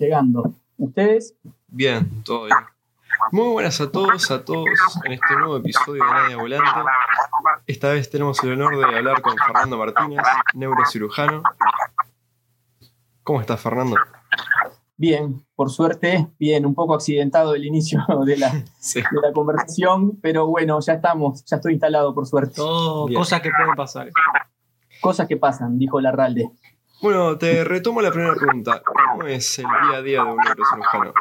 [0.00, 0.54] llegando.
[0.78, 1.34] ¿Ustedes?
[1.68, 2.58] Bien, todo bien.
[3.32, 4.66] Muy buenas a todos, a todos
[5.04, 6.70] en este nuevo episodio de Nadia Volante.
[7.66, 10.22] Esta vez tenemos el honor de hablar con Fernando Martínez,
[10.54, 11.42] neurocirujano.
[13.22, 13.96] ¿Cómo estás, Fernando?
[14.96, 20.46] Bien, por suerte, bien, un poco accidentado el inicio de la, de la conversación, pero
[20.46, 22.54] bueno, ya estamos, ya estoy instalado, por suerte.
[22.56, 24.10] Todo cosas que pueden pasar.
[25.00, 26.50] Cosas que pasan, dijo Larralde.
[27.02, 28.82] Bueno, te retomo la primera pregunta.
[28.84, 31.12] ¿Cómo es el día a día de un neurocirujano?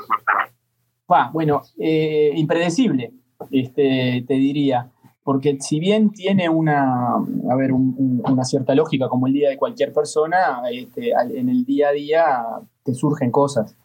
[1.32, 3.14] bueno, eh, impredecible,
[3.50, 4.92] este, te diría.
[5.24, 9.94] Porque si bien tiene una, a ver, una cierta lógica como el día de cualquier
[9.94, 12.44] persona, este, en el día a día
[12.84, 13.76] te surgen cosas.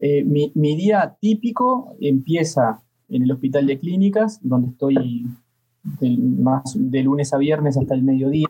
[0.00, 5.26] Eh, mi, día típico empieza en el hospital de clínicas, donde estoy
[6.38, 8.48] más de lunes a viernes hasta el mediodía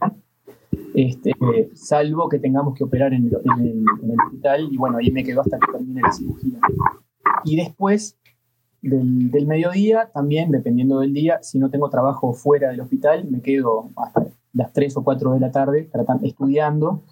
[0.95, 1.33] este,
[1.75, 5.73] salvo que tengamos que operar en el, hospital y bueno, ahí me quedo hasta que
[5.73, 6.59] termine la cirugía.
[7.45, 8.19] Y después
[8.83, 13.89] del, mediodía, también dependiendo del día, si no tengo trabajo fuera del hospital, me quedo
[13.97, 15.89] hasta las 3 o 4 de la tarde
[16.23, 17.03] estudiando.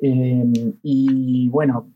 [0.00, 1.88] Eh, y bueno,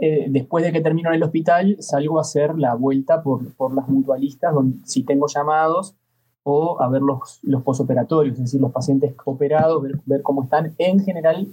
[0.00, 3.74] eh, después de que termino en el hospital, salgo a hacer la vuelta por, por
[3.74, 5.96] las mutualistas, donde si tengo llamados,
[6.44, 10.74] o a ver los, los posoperatorios, es decir, los pacientes operados, ver, cómo están.
[10.78, 11.48] En general,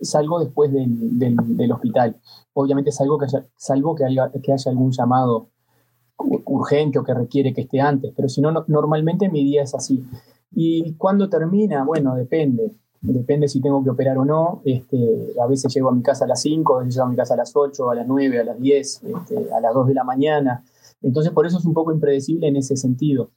[0.00, 2.16] salgo después del, del, hospital.
[2.52, 5.48] Obviamente salgo que haya, salvo que haya, que haya algún llamado
[6.18, 10.04] urgente o que requiere que esté antes, pero si no, normalmente mi día es así.
[10.52, 11.84] ¿Y cuándo termina?
[11.84, 12.72] Bueno, depende.
[13.02, 14.62] Depende si tengo que operar o no.
[14.64, 17.16] Este, a veces llego a mi casa a las 5, a veces llego a mi
[17.16, 19.94] casa a las 8, a las 9, a las 10, este, a las 2 de
[19.94, 20.64] la mañana.
[21.02, 23.30] Entonces, por eso es un poco impredecible en ese sentido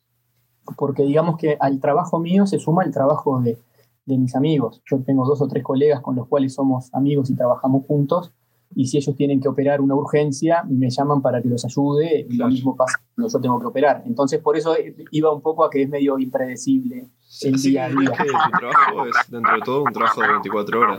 [0.77, 3.57] porque digamos que al trabajo mío se suma el trabajo de,
[4.05, 4.81] mis amigos.
[4.89, 8.33] Yo tengo dos o tres colegas con los cuales somos amigos y trabajamos juntos,
[8.73, 12.35] y si ellos tienen que operar una urgencia, me llaman para que los ayude, y
[12.35, 14.03] lo mismo pasa cuando yo tengo que operar.
[14.07, 14.75] Entonces, por eso
[15.11, 17.07] iba un poco a que es medio impredecible
[17.43, 18.11] el día a día.
[18.11, 20.97] Que tu trabajo es, dentro de todo, un trabajo de 24 horas.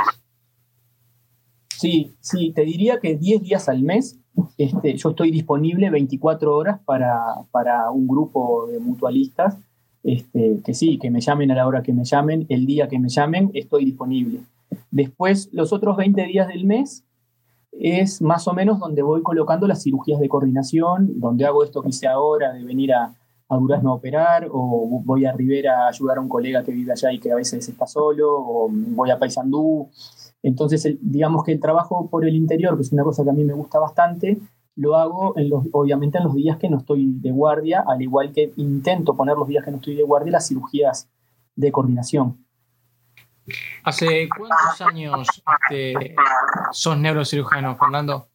[1.76, 4.20] Sí, sí, te diría que 10 días al mes
[4.56, 9.58] este, yo estoy disponible 24 horas para, un grupo de mutualistas,
[10.02, 12.98] este, que sí, que me llamen a la hora que me llamen, el día que
[12.98, 14.40] me llamen, estoy disponible.
[14.90, 17.04] Después, los otros 20 días del mes
[17.72, 21.90] es más o menos donde voy colocando las cirugías de coordinación, donde hago esto que
[21.90, 23.14] hice ahora, de venir a,
[23.48, 26.92] a Durazno a operar, o voy a Rivera a ayudar a un colega que vive
[26.92, 29.88] allá y que a veces está solo, o voy a Paysandú.
[30.42, 33.44] Entonces, digamos que el trabajo por el interior, que es una cosa que a mí
[33.44, 34.38] me gusta bastante,
[34.76, 38.32] lo hago en los, obviamente en los días que no estoy de guardia, al igual
[38.32, 41.08] que intento poner los días que no estoy de guardia las cirugías
[41.56, 42.44] de coordinación.
[43.82, 46.14] ¿Hace cuántos años este,
[46.72, 48.28] sos neurocirujano, Fernando?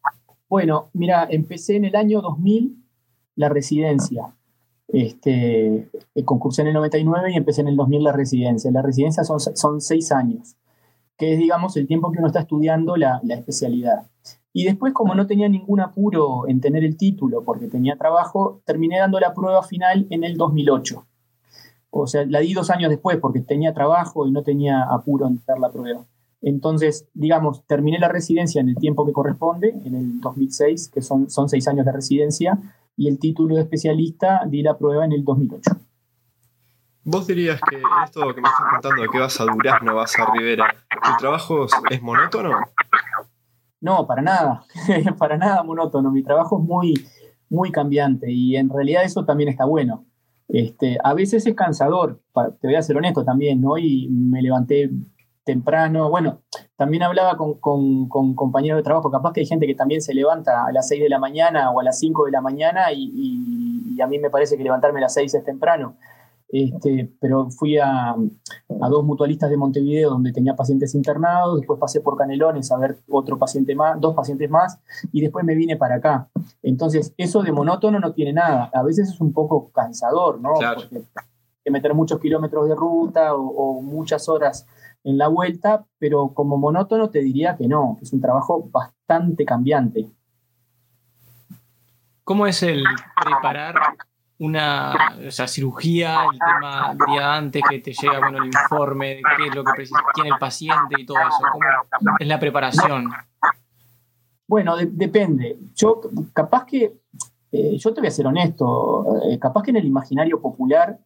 [0.48, 2.76] Bueno, mira, empecé en el año 2000
[3.36, 4.34] la residencia.
[4.88, 5.90] Este,
[6.24, 8.70] concursé en el 99 y empecé en el 2000 la residencia.
[8.70, 10.56] La residencia son, son seis años
[11.16, 14.06] que es, digamos, el tiempo que uno está estudiando la, especialidad.
[14.56, 18.98] Y después, como no tenía ningún apuro en tener el título porque tenía trabajo, terminé
[18.98, 21.04] dando la prueba final en el 2008.
[21.90, 25.42] O sea, la di dos años después porque tenía trabajo y no tenía apuro en
[25.46, 26.06] dar la prueba.
[26.40, 31.28] Entonces, digamos, terminé la residencia en el tiempo que corresponde, en el 2006, que son,
[31.28, 32.58] son seis años de residencia,
[32.96, 35.70] y el título de especialista di la prueba en el 2008.
[37.04, 40.32] ¿Vos dirías que esto que me estás contando de que vas a Durazno, vas a
[40.32, 42.52] Rivera, ¿tu trabajo es monótono?
[43.86, 44.64] No, para nada,
[45.18, 46.10] para nada monótono.
[46.10, 46.94] Mi trabajo es muy,
[47.48, 50.04] muy cambiante y en realidad eso también está bueno.
[50.48, 52.20] Este, a veces es cansador,
[52.60, 53.78] te voy a ser honesto también, ¿no?
[53.78, 54.90] Y me levanté
[55.44, 56.10] temprano.
[56.10, 56.40] Bueno,
[56.74, 60.72] también hablaba con, compañeros de trabajo, capaz que hay gente que también se levanta a
[60.72, 63.12] las 6 de la mañana o a las 5 de la mañana y,
[63.94, 65.94] y a mí me parece que levantarme a las 6 es temprano.
[66.48, 68.14] Este, pero fui a,
[68.68, 73.36] dos mutualistas de Montevideo donde tenía pacientes internados, después pasé por Canelones a ver otro
[73.36, 74.78] paciente más, dos pacientes más,
[75.12, 76.28] y después me vine para acá.
[76.62, 78.70] Entonces, eso de monótono no tiene nada.
[78.72, 80.54] A veces es un poco cansador, ¿no?
[80.54, 81.04] Porque hay
[81.64, 84.66] que meter muchos kilómetros de ruta o, muchas horas
[85.02, 89.44] en la vuelta, pero como monótono te diría que no, que es un trabajo bastante
[89.44, 90.08] cambiante.
[92.24, 92.82] ¿Cómo es el
[93.24, 93.74] preparar
[94.38, 95.16] una
[95.46, 99.64] cirugía, el tema día antes que te llega bueno, el informe de qué es lo
[99.64, 99.84] que
[100.14, 101.38] tiene el paciente y todo eso?
[101.52, 103.08] ¿Cómo es la preparación?
[104.46, 105.56] Bueno, depende.
[105.74, 106.00] Yo
[106.32, 106.92] capaz que,
[107.52, 110.98] eh, yo te voy a ser honesto, eh, capaz que en el imaginario popular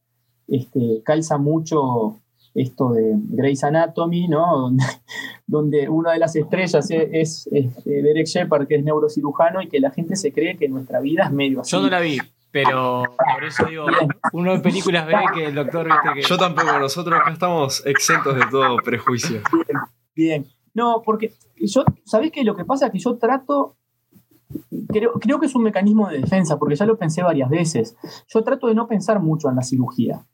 [0.49, 2.17] este, calza mucho
[2.55, 4.71] esto de Grey's Anatomy, ¿no?
[5.47, 9.91] Donde, una de las estrellas es, eh, Derek Shepard, que es neurocirujano, y que la
[9.91, 11.73] gente se cree que nuestra vida es medio así.
[11.73, 12.19] Yo no la vi,
[12.50, 13.05] pero
[13.35, 13.87] por eso digo,
[14.32, 16.23] uno de películas ve que el doctor viste que.
[16.23, 19.41] Yo tampoco, nosotros acá estamos exentos de todo prejuicio.
[19.52, 19.79] Bien,
[20.14, 20.47] bien.
[20.75, 22.44] No, porque yo, ¿sabés qué?
[22.44, 23.76] Lo que pasa es que yo trato
[24.88, 27.97] Creo, creo, que es un mecanismo de defensa, porque ya lo pensé varias veces.
[28.26, 30.26] Yo trato de no pensar mucho en la cirugía.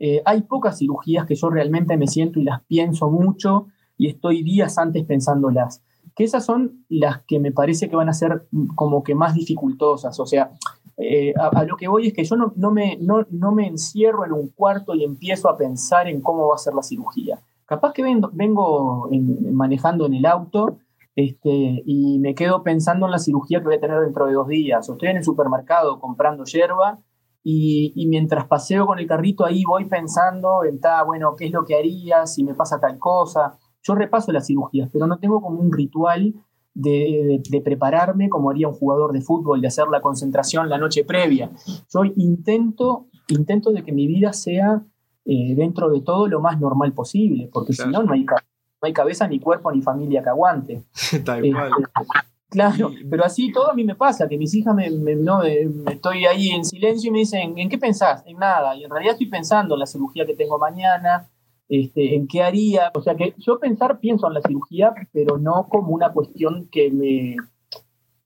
[0.00, 4.42] Eh, hay pocas cirugías que yo realmente me siento y las pienso mucho y estoy
[4.42, 5.82] días antes pensándolas.
[6.14, 10.18] Que esas son las que me parece que van a ser como que más dificultosas.
[10.18, 10.52] O sea,
[11.00, 15.04] eh, a, lo que voy es que yo no, me, encierro en un cuarto y
[15.04, 17.40] empiezo a pensar en cómo va a ser la cirugía.
[17.66, 19.08] Capaz que vengo, vengo
[19.52, 20.78] manejando en el auto
[21.14, 24.48] este, y me quedo pensando en la cirugía que voy a tener dentro de dos
[24.48, 24.88] días.
[24.88, 26.98] O estoy en el supermercado comprando hierba
[27.44, 31.76] y, mientras paseo con el carrito ahí voy pensando en, bueno, ¿qué es lo que
[31.76, 33.56] haría si me pasa tal cosa?
[33.82, 36.34] Yo repaso las cirugías, pero no tengo como un ritual
[36.78, 41.50] de, prepararme como haría un jugador de fútbol, de hacer la concentración la noche previa.
[41.92, 44.82] Yo intento, intento de que mi vida sea
[45.24, 48.36] eh, dentro de todo lo más normal posible, porque si no, no hay, no
[48.82, 50.84] hay cabeza, ni cuerpo, ni familia que aguante.
[51.24, 51.72] Tal cual.
[51.78, 56.24] Este, Claro, pero así todo a mí me pasa, que mis hijas me, no, estoy
[56.24, 58.22] ahí en silencio y me dicen, ¿en qué pensás?
[58.24, 58.74] En nada.
[58.74, 61.28] Y en realidad estoy pensando en la cirugía que tengo mañana,
[61.68, 62.90] este, en qué haría.
[62.94, 66.90] O sea que yo pensar pienso en la cirugía, pero no como una cuestión que
[66.90, 67.36] me,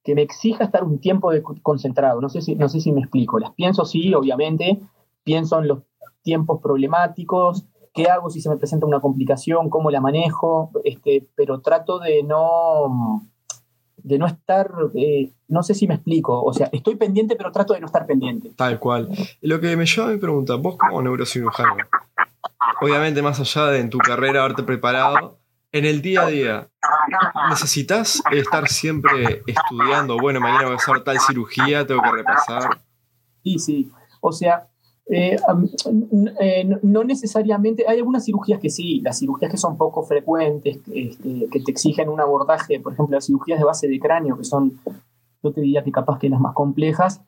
[0.04, 2.20] que me exija estar un tiempo de, concentrado.
[2.20, 3.38] No sé, si, no sé si me explico.
[3.38, 4.80] Las pienso sí, obviamente.
[5.24, 5.80] Pienso en los
[6.22, 11.60] tiempos problemáticos, qué hago si se me presenta una complicación, cómo la manejo, este, pero
[11.60, 13.22] trato de no
[13.96, 17.74] de no estar, eh, no sé si me explico, o sea, estoy pendiente pero trato
[17.74, 18.50] de no estar pendiente.
[18.56, 19.08] Tal cual.
[19.40, 21.84] Lo que me lleva a mi pregunta, vos como neurocirujano,
[22.80, 25.38] obviamente más allá de en tu carrera haberte preparado,
[25.72, 26.68] en el día a día,
[27.48, 30.18] ¿necesitas estar siempre estudiando?
[30.18, 32.80] Bueno, mañana voy a hacer tal cirugía, tengo que repasar.
[33.42, 33.90] Sí, sí.
[34.20, 34.68] O sea,
[35.06, 35.36] eh,
[36.40, 41.48] eh, no necesariamente, hay algunas cirugías que sí, las cirugías que son poco frecuentes, este,
[41.50, 44.78] que te exigen un abordaje, por ejemplo, las cirugías de base de cráneo, que son,
[45.42, 47.22] yo te diría que capaz que las más complejas,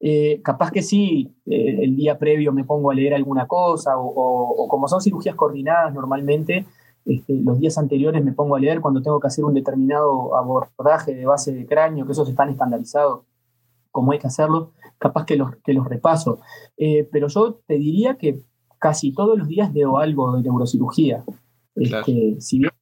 [0.00, 4.88] eh, capaz que sí, el día previo me pongo a leer alguna cosa, o, como
[4.88, 6.66] son cirugías coordinadas normalmente,
[7.04, 11.14] este, los días anteriores me pongo a leer cuando tengo que hacer un determinado abordaje
[11.14, 13.22] de base de cráneo, que esos están estandarizados
[13.90, 16.40] como hay que hacerlo, capaz que los, que los repaso.
[16.76, 18.40] Eh, pero yo te diría que
[18.78, 21.24] casi todos los días leo algo de neurocirugía.
[21.78, 22.72] Este, si bien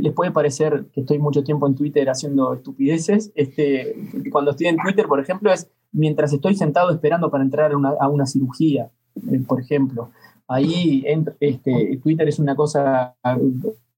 [0.00, 3.94] les puede parecer que estoy mucho tiempo en Twitter haciendo estupideces, este,
[4.32, 8.26] cuando estoy en Twitter, por ejemplo, es mientras estoy sentado esperando para entrar a una,
[8.26, 8.90] cirugía,
[9.30, 10.10] eh, por ejemplo.
[10.48, 11.04] Ahí
[11.40, 13.16] este, Twitter es una cosa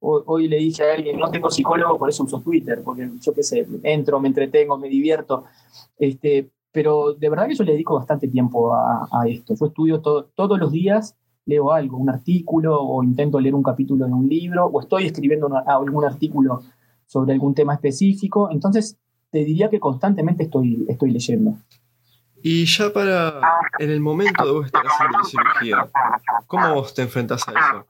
[0.00, 3.42] Hoy, le dije a alguien, no tengo psicólogo, por eso uso Twitter, porque yo qué
[3.42, 5.44] sé, entro, me entretengo, me divierto.
[5.98, 9.54] Este, pero de verdad que yo le dedico bastante tiempo a, esto.
[9.58, 11.16] Yo estudio todos los días,
[11.48, 15.50] leo algo, un artículo, o intento leer un capítulo de un libro, o estoy escribiendo
[15.66, 16.62] algún artículo
[17.06, 18.50] sobre algún tema específico.
[18.50, 18.98] Entonces,
[19.30, 21.56] te diría que constantemente estoy, estoy leyendo.
[22.42, 23.40] Y ya para
[23.78, 25.88] en el momento de vos estar haciendo la cirugía,
[26.46, 27.86] ¿cómo vos te enfrentás a eso?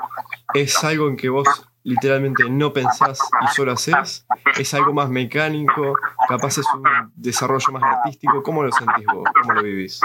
[0.54, 1.48] ¿Es algo en que vos
[1.82, 4.24] literalmente no pensás y solo haces?
[4.56, 5.94] ¿Es algo más mecánico?
[6.28, 6.84] ¿Capaz es un
[7.16, 8.42] desarrollo más artístico?
[8.42, 9.28] ¿Cómo lo sentís vos?
[9.42, 10.00] ¿Cómo lo vivís?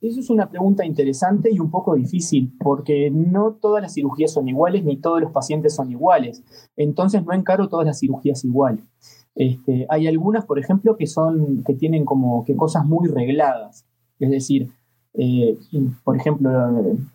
[0.00, 4.48] Eso es una pregunta interesante y un poco difícil, porque no todas las cirugías son
[4.48, 6.42] iguales ni todos los pacientes son iguales.
[6.76, 8.80] Entonces no encaro todas las cirugías igual.
[9.34, 13.86] Este, hay algunas, por ejemplo, que son, que tienen como cosas muy regladas.
[14.18, 14.70] Es decir,
[15.14, 15.58] eh,
[16.04, 16.50] por ejemplo,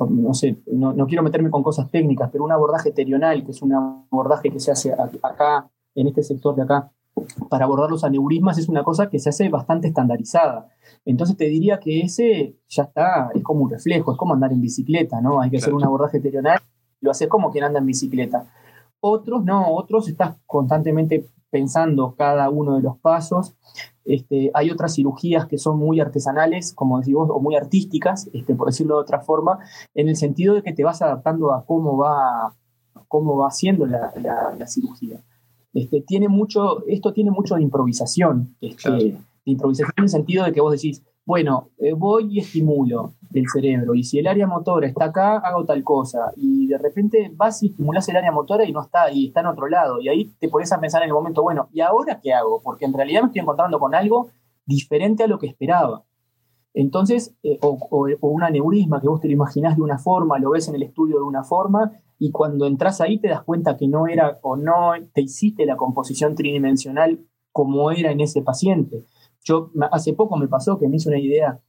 [0.10, 3.74] no sé, no, quiero meterme con cosas técnicas, pero un abordaje terional, que es un
[3.74, 6.92] abordaje que se hace acá, en este sector de acá,
[7.50, 10.70] para abordar los aneurismas, es una cosa que se hace bastante estandarizada.
[11.06, 14.62] Entonces te diría que ese ya está, es como un reflejo, es como andar en
[14.62, 15.42] bicicleta, ¿no?
[15.42, 16.60] Hay que hacer un abordaje terional,
[17.02, 18.52] lo haces como quien anda en bicicleta.
[19.00, 23.56] Otros no, otros estás constantemente pensando cada uno de los pasos.
[24.04, 28.68] Este, hay otras cirugías que son muy artesanales, como decimos, o muy artísticas, este, por
[28.68, 29.60] decirlo de otra forma,
[29.94, 32.56] en el sentido de que te vas adaptando a cómo va,
[33.08, 34.12] cómo va siendo la,
[34.68, 35.22] cirugía.
[35.76, 40.54] Este, tiene mucho, esto tiene mucho de improvisación, este, de improvisación en el sentido de
[40.54, 44.88] que vos decís, bueno, eh, voy y estimulo el cerebro, y si el área motora
[44.88, 48.72] está acá, hago tal cosa, y de repente vas y estimulas el área motora y
[48.72, 51.14] no está ahí, está en otro lado, y ahí te pones a pensar en el
[51.14, 52.62] momento, bueno, ¿y ahora qué hago?
[52.64, 54.30] Porque en realidad me estoy encontrando con algo
[54.66, 56.04] diferente a lo que esperaba.
[56.74, 60.52] Entonces, eh, o, o, un aneurisma que vos te lo imaginás de una forma, lo
[60.52, 63.88] ves en el estudio de una forma, y cuando entras ahí te das cuenta que
[63.88, 67.20] no era o no te hiciste la composición tridimensional
[67.52, 69.04] como era en ese paciente.
[69.44, 71.60] Yo hace poco me pasó que me hice una idea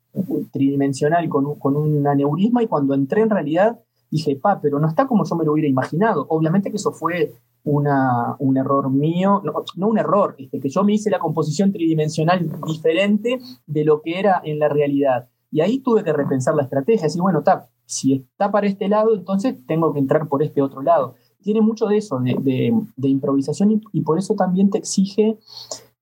[0.51, 4.89] tridimensional con un, con un aneurisma y cuando entré en realidad dije, pa, pero no
[4.89, 6.27] está como yo me lo hubiera imaginado.
[6.29, 7.35] Obviamente que eso fue
[7.65, 9.43] una, un error mío,
[9.77, 14.19] no, un error, este, que yo me hice la composición tridimensional diferente de lo que
[14.19, 15.29] era en la realidad.
[15.51, 19.15] Y ahí tuve que repensar la estrategia, decir, bueno, está, si está para este lado,
[19.15, 21.15] entonces tengo que entrar por este otro lado.
[21.41, 25.39] Tiene mucho de eso, de, de, improvisación, y, por eso también te exige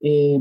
[0.01, 0.41] eh,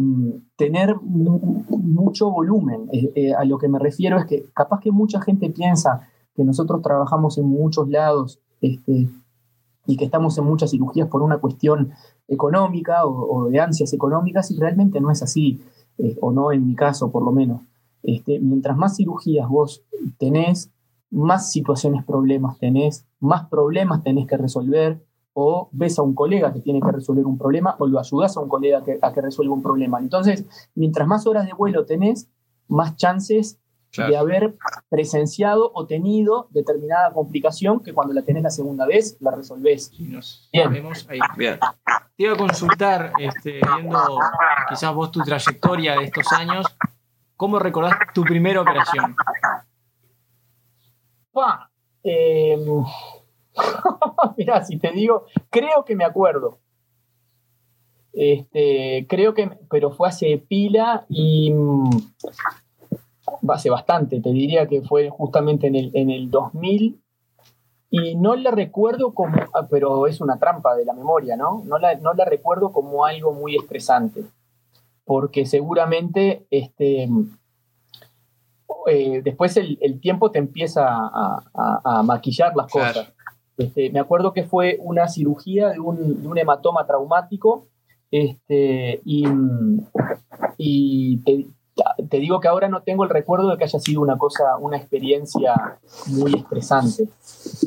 [0.55, 2.87] tener mucho volumen.
[2.93, 6.45] Eh, eh, a lo que me refiero es que capaz que mucha gente piensa que
[6.45, 9.09] nosotros trabajamos en muchos lados este,
[9.85, 11.91] y que estamos en muchas cirugías por una cuestión
[12.29, 15.61] económica o, de ansias económicas y realmente no es así,
[16.21, 17.61] o no en mi caso por lo menos.
[18.01, 19.83] Este, mientras más cirugías vos
[20.17, 20.71] tenés,
[21.13, 24.99] más situaciones, problemas tenés, más problemas tenés que resolver,
[25.33, 28.39] o ves a un colega que tiene que resolver un problema, o lo ayudas a
[28.39, 29.99] un colega que, a que resuelva un problema.
[29.99, 32.29] Entonces, mientras más horas de vuelo tenés,
[32.67, 33.59] más chances
[33.95, 34.55] de haber
[34.89, 39.91] presenciado o tenido determinada complicación que cuando la tenés la segunda vez la resolvés.
[39.99, 40.19] Bien.
[41.09, 41.19] ahí.
[41.37, 41.59] Bien.
[42.17, 44.19] Te iba a consultar, este, viendo
[44.67, 46.65] quizás vos tu trayectoria de estos años,
[47.37, 49.15] ¿cómo recordás tu primera operación?
[51.33, 51.71] Pa,
[52.03, 52.57] eh,
[54.37, 56.59] mirá, si te digo, creo que me acuerdo.
[58.13, 61.89] Este, creo que, pero fue hace pila y mm,
[63.49, 67.01] hace bastante, te diría que fue justamente en el, en el 2000
[67.89, 71.63] y no la recuerdo como, ah, pero es una trampa de la memoria, ¿no?
[71.65, 74.25] No la, no la recuerdo como algo muy estresante,
[75.05, 77.07] porque seguramente este,
[78.87, 83.13] eh, después el, tiempo te empieza a, maquillar las cosas.
[83.57, 87.67] Este, me acuerdo que fue una cirugía de un, de un hematoma traumático
[88.09, 89.25] este, y,
[90.57, 91.47] y te,
[92.09, 94.77] te digo que ahora no tengo el recuerdo de que haya sido una cosa, una
[94.77, 97.09] experiencia muy estresante.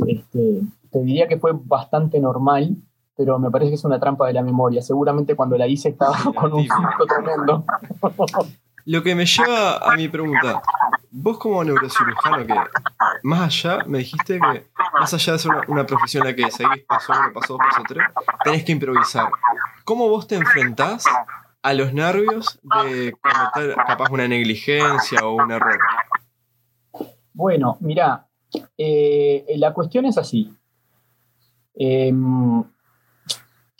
[0.06, 0.60] Este,
[0.90, 2.76] te diría que fue bastante normal,
[3.16, 4.82] pero me parece que es una trampa de la memoria.
[4.82, 7.64] Seguramente cuando la hice estaba con un susto tremendo.
[8.87, 10.62] Lo que me lleva a mi pregunta,
[11.11, 12.55] vos como neurocirujano que
[13.25, 16.85] más allá, me dijiste que más allá de ser una, profesión en la que seguís
[16.85, 18.05] paso uno, paso dos, paso tres,
[18.45, 19.28] tenés que improvisar.
[19.85, 21.05] ¿Cómo vos te enfrentás
[21.62, 25.81] a los nervios de cometer capaz una negligencia o un error?
[27.33, 28.28] Bueno, mira,
[28.78, 30.55] eh, la cuestión es así.
[31.75, 32.62] Em,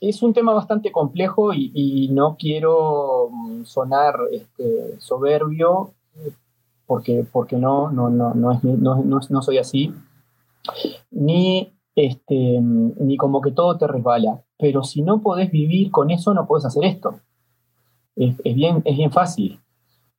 [0.01, 5.93] es un tema bastante complejo y, no quiero mm, sonar este, soberbio
[6.87, 9.93] porque, porque no, no, no, no, es, no, soy así,
[11.11, 14.43] ni, este, ni como que todo te resbala.
[14.59, 17.21] Pero si no podés vivir con eso, no podés hacer esto
[18.17, 19.61] es, bien, es bien fácil.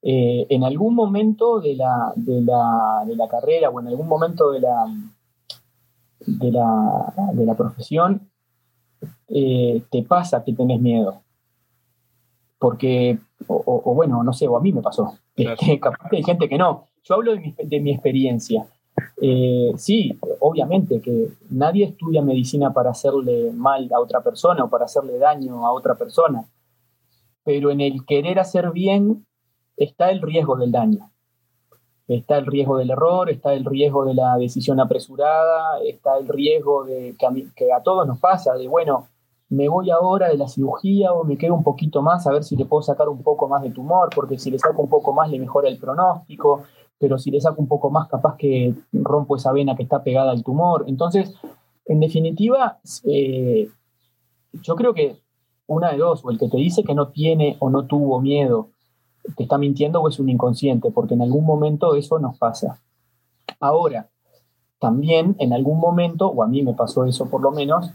[0.01, 4.86] Eh, en algún momento de la, de, la, carrera o en algún momento de la,
[6.19, 8.29] de la, profesión,
[9.29, 11.22] eh, te pasa que tenés miedo.
[12.60, 15.13] Porque, o, bueno, no sé, o a mí me pasó.
[15.81, 16.88] capaz que hay gente que no.
[17.03, 18.67] Yo hablo de mi, de mi experiencia.
[19.22, 24.86] Eh, sí, obviamente que nadie estudia medicina para hacerle mal a otra persona o para
[24.86, 26.48] hacerle daño a otra persona
[27.48, 29.25] pero en el querer hacer bien
[29.77, 31.10] está el riesgo del daño.
[32.05, 36.84] Está el riesgo del error, está el riesgo de la decisión apresurada, está el riesgo
[36.84, 39.07] de que a, que a todos nos pasa, de bueno,
[39.49, 42.55] me voy ahora de la cirugía o me quedo un poquito más a ver si
[42.55, 45.29] le puedo sacar un poco más de tumor, porque si le saco un poco más
[45.29, 46.63] le mejora el pronóstico,
[46.99, 50.31] pero si le saco un poco más capaz que rompo esa vena que está pegada
[50.31, 50.85] al tumor.
[50.87, 51.33] Entonces,
[51.85, 53.69] en definitiva, eh,
[54.63, 55.17] yo creo que
[55.67, 58.69] una de dos, o el que te dice que no tiene o no tuvo miedo,
[59.35, 62.81] te está mintiendo o es un inconsciente, porque en algún momento eso nos pasa.
[63.59, 64.09] Ahora,
[64.79, 67.91] también en algún momento, o a mí me pasó eso por lo menos,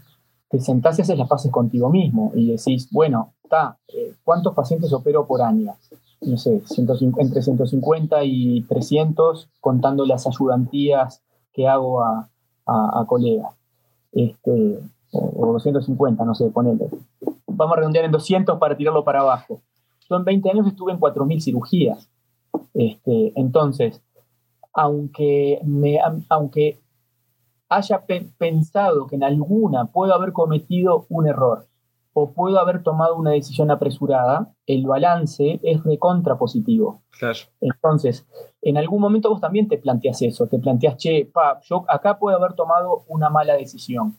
[0.53, 4.93] te sentás y haces las paces contigo mismo y decís, bueno, está, eh, ¿cuántos pacientes
[4.93, 5.73] opero por año?
[6.21, 6.61] No sé,
[7.17, 12.29] entre 150 y 300, contando las ayudantías que hago a,
[12.67, 13.55] a, colegas.
[14.11, 14.79] Este,
[15.11, 16.87] o, o 250, no sé, ponele
[17.47, 19.61] vamos a redondear en 200 para tirarlo para abajo.
[20.07, 22.09] Yo en 20 años estuve en 4.000 cirugías.
[22.75, 24.03] Este, entonces,
[24.71, 25.59] aunque,
[26.29, 26.79] aunque
[27.75, 28.03] haya
[28.37, 31.67] pensado que en alguna puedo haber cometido un error,
[32.13, 37.01] o puedo haber tomado una decisión apresurada, el balance es recontra positivo.
[37.17, 37.39] Claro.
[37.59, 38.25] Entonces,
[38.61, 42.37] en algún momento vos también te planteas eso, te planteas, che, pa, yo acá puedo
[42.37, 44.15] haber tomado una mala decisión.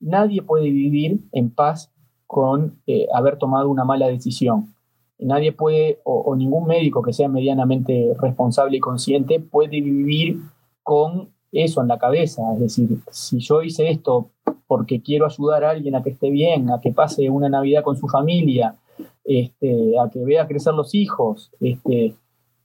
[0.00, 1.92] Nadie puede vivir en paz
[2.26, 4.74] con eh, haber tomado una mala decisión.
[5.18, 10.38] Nadie puede, o, o ningún médico que sea medianamente responsable y consciente, puede vivir
[10.82, 12.42] con eso en la cabeza.
[12.54, 14.30] Es decir, si yo hice esto
[14.66, 17.96] porque quiero ayudar a alguien a que esté bien, a que pase una Navidad con
[17.96, 18.76] su familia,
[19.24, 22.14] este, a que vea crecer los hijos, este,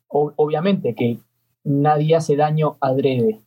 [0.07, 1.17] obviamente que
[1.63, 3.41] nadie hace daño adrede.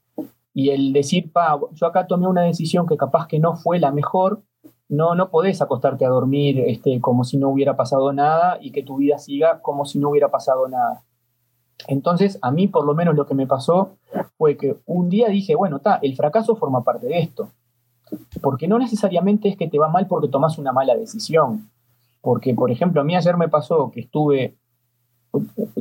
[0.52, 3.92] Y el decir, pa, yo acá tomé una decisión que capaz que no fue la
[3.92, 4.42] mejor,
[4.88, 8.82] no, no podés acostarte a dormir este, como si no hubiera pasado nada y que
[8.82, 11.04] tu vida siga como si no hubiera pasado nada.
[11.86, 13.96] Entonces, a mí por lo menos lo que me pasó
[14.36, 17.50] fue que un día dije, bueno, está, el fracaso forma parte de esto.
[18.42, 21.70] Porque no necesariamente es que te va mal porque tomas una mala decisión.
[22.20, 24.56] Porque, por ejemplo, a mí ayer me pasó que estuve,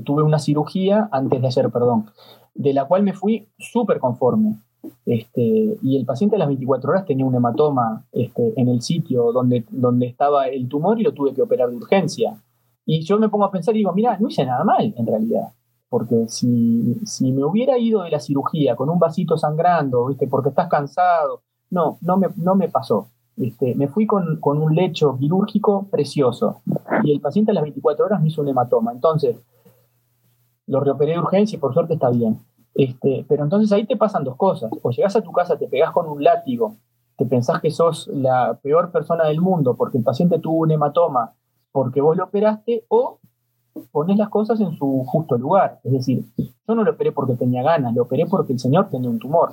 [0.06, 2.12] tuve una cirugía, antes de ayer, perdón,
[2.54, 4.58] de la cual me fui súper conforme.
[5.06, 9.32] Este, y el paciente a las 24 horas tenía un hematoma este, en el sitio
[9.32, 12.38] donde, donde estaba el tumor y lo tuve que operar de urgencia.
[12.86, 15.50] Y yo me pongo a pensar y digo, mira, no hice nada mal en realidad.
[15.90, 20.28] Porque si, si me hubiera ido de la cirugía con un vasito sangrando, ¿viste?
[20.28, 23.10] porque estás cansado, no, no me, no me pasó.
[23.38, 26.62] Este, me fui con, un lecho quirúrgico precioso
[27.04, 28.92] y el paciente a las 24 horas me hizo un hematoma.
[28.92, 29.38] Entonces,
[30.66, 32.40] lo reoperé de urgencia y por suerte está bien.
[32.74, 34.72] Este, pero entonces ahí te pasan dos cosas.
[34.82, 36.78] O llegas a tu casa, te pegás con un látigo,
[37.16, 41.34] te pensás que sos la peor persona del mundo porque el paciente tuvo un hematoma
[41.72, 43.20] porque vos lo operaste, o
[43.92, 45.80] pones las cosas en su justo lugar.
[45.84, 49.10] Es decir, yo no lo operé porque tenía ganas, lo operé porque el señor tenía
[49.10, 49.52] un tumor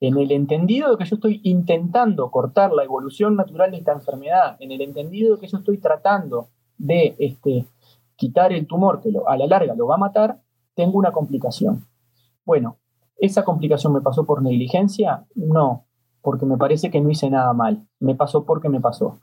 [0.00, 4.56] en el entendido de que yo estoy intentando cortar la evolución natural de esta enfermedad,
[4.58, 7.66] en el entendido de que yo estoy tratando de este,
[8.16, 10.40] quitar el tumor que a la larga lo va a matar,
[10.74, 11.86] tengo una complicación.
[12.46, 12.78] Bueno,
[13.18, 15.26] ¿esa complicación me pasó por negligencia?
[15.34, 15.84] No,
[16.22, 17.86] porque me parece que no hice nada mal.
[17.98, 19.20] Me pasó porque me pasó.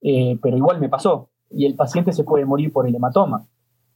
[0.00, 1.28] Eh, pero igual me pasó.
[1.50, 3.46] Y el paciente se puede morir por el hematoma.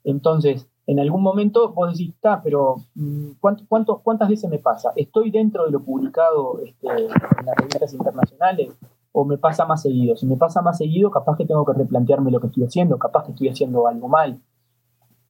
[0.05, 3.33] Entonces, en algún momento vos decís, está, pero mm,
[3.69, 4.93] ¿cuánto, cuántas veces me pasa?
[4.97, 8.73] ¿Estoy dentro de lo publicado este, en las revistas internacionales
[9.13, 10.17] o me pasa más seguido?
[10.17, 13.25] Si me pasa más seguido, capaz que tengo que replantearme lo que estoy haciendo, capaz
[13.25, 14.41] que estoy haciendo algo mal.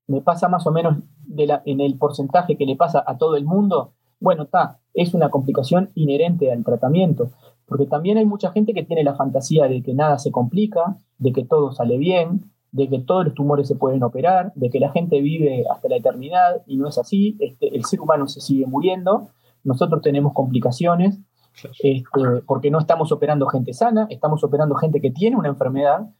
[0.06, 3.36] Me pasa más o menos de la, en el porcentaje que le pasa a todo
[3.36, 3.92] el mundo.
[4.18, 7.30] Bueno, está, es una complicación inherente al tratamiento,
[7.70, 11.32] porque también hay mucha gente que tiene la fantasía de que nada se complica, de
[11.32, 14.90] que todo sale bien, de que todos los tumores se pueden operar, de que la
[14.90, 18.66] gente vive hasta la eternidad y no es así, este, el ser humano se sigue
[18.66, 19.28] muriendo,
[19.62, 21.20] nosotros tenemos complicaciones,
[21.62, 22.02] este,
[22.44, 26.10] porque no estamos operando gente sana, estamos operando gente que tiene una enfermedad,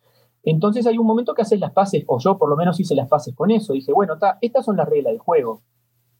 [0.45, 3.09] entonces hay un momento que haces las paces, o yo por lo menos hice las
[3.09, 5.63] paces con eso, dije, bueno, estas son las reglas del juego,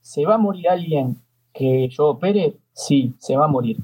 [0.01, 1.21] ¿se va a morir alguien
[1.53, 2.57] que yo opere?
[2.73, 3.77] Sí, se va a morir.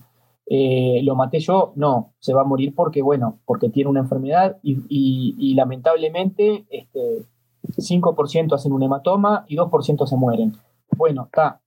[0.50, 1.74] Eh, ¿Lo maté yo?
[1.76, 7.26] No, se va a morir porque, bueno, porque tiene una enfermedad y, lamentablemente este,
[7.78, 10.54] 5% hacen un hematoma y 2% se mueren.
[10.96, 11.62] Bueno, está,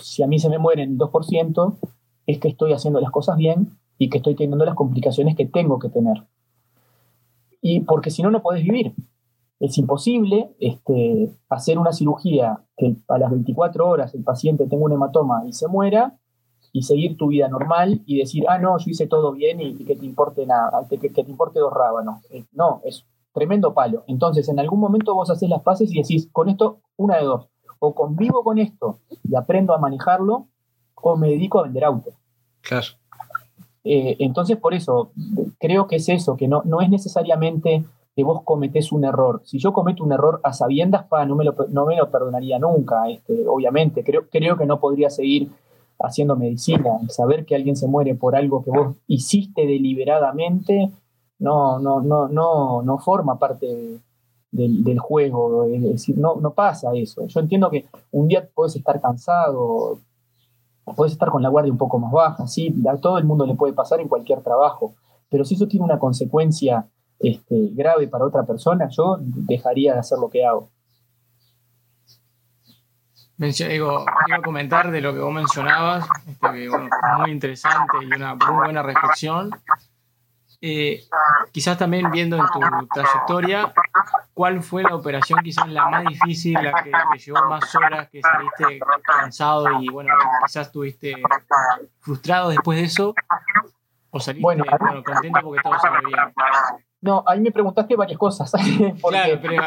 [0.00, 1.76] si a mí se me mueren el 2%,
[2.26, 5.78] es que estoy haciendo las cosas bien y que estoy teniendo las complicaciones que tengo
[5.78, 6.24] que tener.
[7.60, 8.94] Y porque si no, no podés vivir.
[9.60, 14.92] Es imposible este, hacer una cirugía que a las 24 horas el paciente tenga un
[14.92, 16.18] hematoma y se muera
[16.72, 19.96] y seguir tu vida normal y decir, ah, no, yo hice todo bien y, que
[19.96, 22.20] te importe nada, que, te importe dos rábanos.
[22.30, 24.04] Eh, no, es tremendo palo.
[24.06, 27.48] Entonces, en algún momento vos haces las paces y decís, con esto, una de dos,
[27.78, 30.46] o convivo con esto y aprendo a manejarlo,
[31.02, 32.14] o me dedico a vender autos.
[32.60, 32.86] Claro.
[33.84, 35.12] Eh, entonces, por eso,
[35.58, 39.40] creo que es eso, que no, no es necesariamente que vos cometés un error.
[39.44, 42.58] Si yo cometo un error a sabiendas, pa, no, me lo, no me lo perdonaría
[42.58, 44.04] nunca, este, obviamente.
[44.04, 45.50] Creo, creo que no podría seguir
[46.00, 46.98] haciendo medicina.
[47.08, 50.92] Saber que alguien se muere por algo que vos hiciste deliberadamente
[51.40, 53.98] no, no, no, no, no forma parte
[54.52, 55.66] del, juego.
[56.16, 57.26] No, no pasa eso.
[57.26, 59.98] Yo entiendo que un día puedes estar cansado,
[60.96, 63.54] puedes estar con la guardia un poco más baja, sí, a todo el mundo le
[63.54, 64.94] puede pasar en cualquier trabajo,
[65.30, 70.18] pero si eso tiene una consecuencia este, grave para otra persona, yo dejaría de hacer
[70.18, 70.68] lo que hago.
[73.40, 76.68] Digo, iba a comentar de lo que vos mencionabas, este,
[77.16, 79.50] muy interesante y una muy buena reflexión.
[80.60, 81.02] Eh,
[81.50, 83.72] quizás también viendo en tu trayectoria,
[84.34, 88.20] ¿cuál fue la operación quizás la más difícil, la que te llevó más horas, que
[88.20, 90.12] saliste cansado y bueno,
[90.44, 91.14] quizás estuviste
[91.98, 93.14] frustrado después de eso?
[94.10, 94.66] ¿O saliste bueno,
[95.02, 96.18] contento porque todo salió bien?
[97.02, 98.52] No, ahí me preguntaste varias cosas.
[99.08, 99.62] claro, pero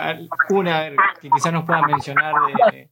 [0.52, 2.34] una que quizás nos puedan mencionar
[2.72, 2.90] de...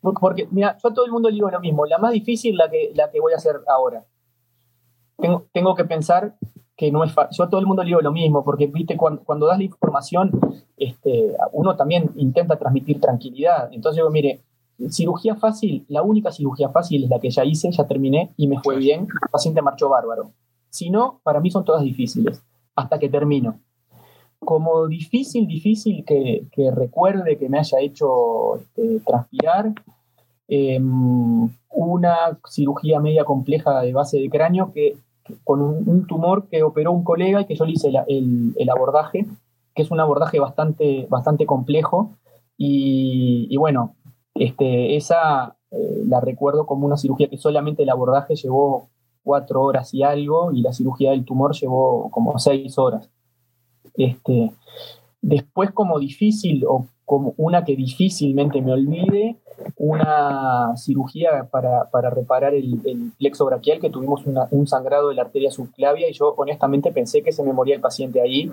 [0.00, 1.86] Porque, mira, yo a todo el mundo le digo lo mismo.
[1.86, 4.04] La más difícil la que, la que voy a hacer ahora.
[5.16, 6.36] Tengo, tengo que pensar
[6.76, 7.36] que no es fácil.
[7.36, 9.64] Yo a todo el mundo le digo lo mismo, porque viste, cuando, cuando das la
[9.64, 10.30] información,
[10.76, 13.70] este, uno también intenta transmitir tranquilidad.
[13.72, 14.40] Entonces digo, mire,
[14.88, 18.60] cirugía fácil, la única cirugía fácil es la que ya hice, ya terminé y me
[18.60, 19.00] fue bien.
[19.00, 20.30] El paciente marchó bárbaro.
[20.70, 22.42] Si no, para mí son todas difíciles,
[22.76, 23.58] hasta que termino
[24.40, 29.72] como difícil, difícil que, recuerde que me haya hecho este, transpirar.
[30.48, 34.96] Em, una cirugía media compleja de base de cráneo que,
[35.44, 39.26] con un, tumor que operó un colega y que yo le hice el, abordaje,
[39.74, 42.10] que es un abordaje bastante, bastante complejo.
[42.56, 43.94] Y, bueno,
[44.34, 48.88] este, esa eh, la recuerdo como una cirugía que solamente el abordaje llevó
[49.22, 53.08] cuatro horas y algo y la cirugía del tumor llevó como seis horas.
[54.00, 54.52] Este,
[55.20, 59.36] después como difícil o como una que difícilmente me olvide,
[59.76, 66.08] una cirugía para, reparar el, plexo braquial, que tuvimos un sangrado de la arteria subclavia
[66.08, 68.50] y yo honestamente pensé que se me moría el paciente ahí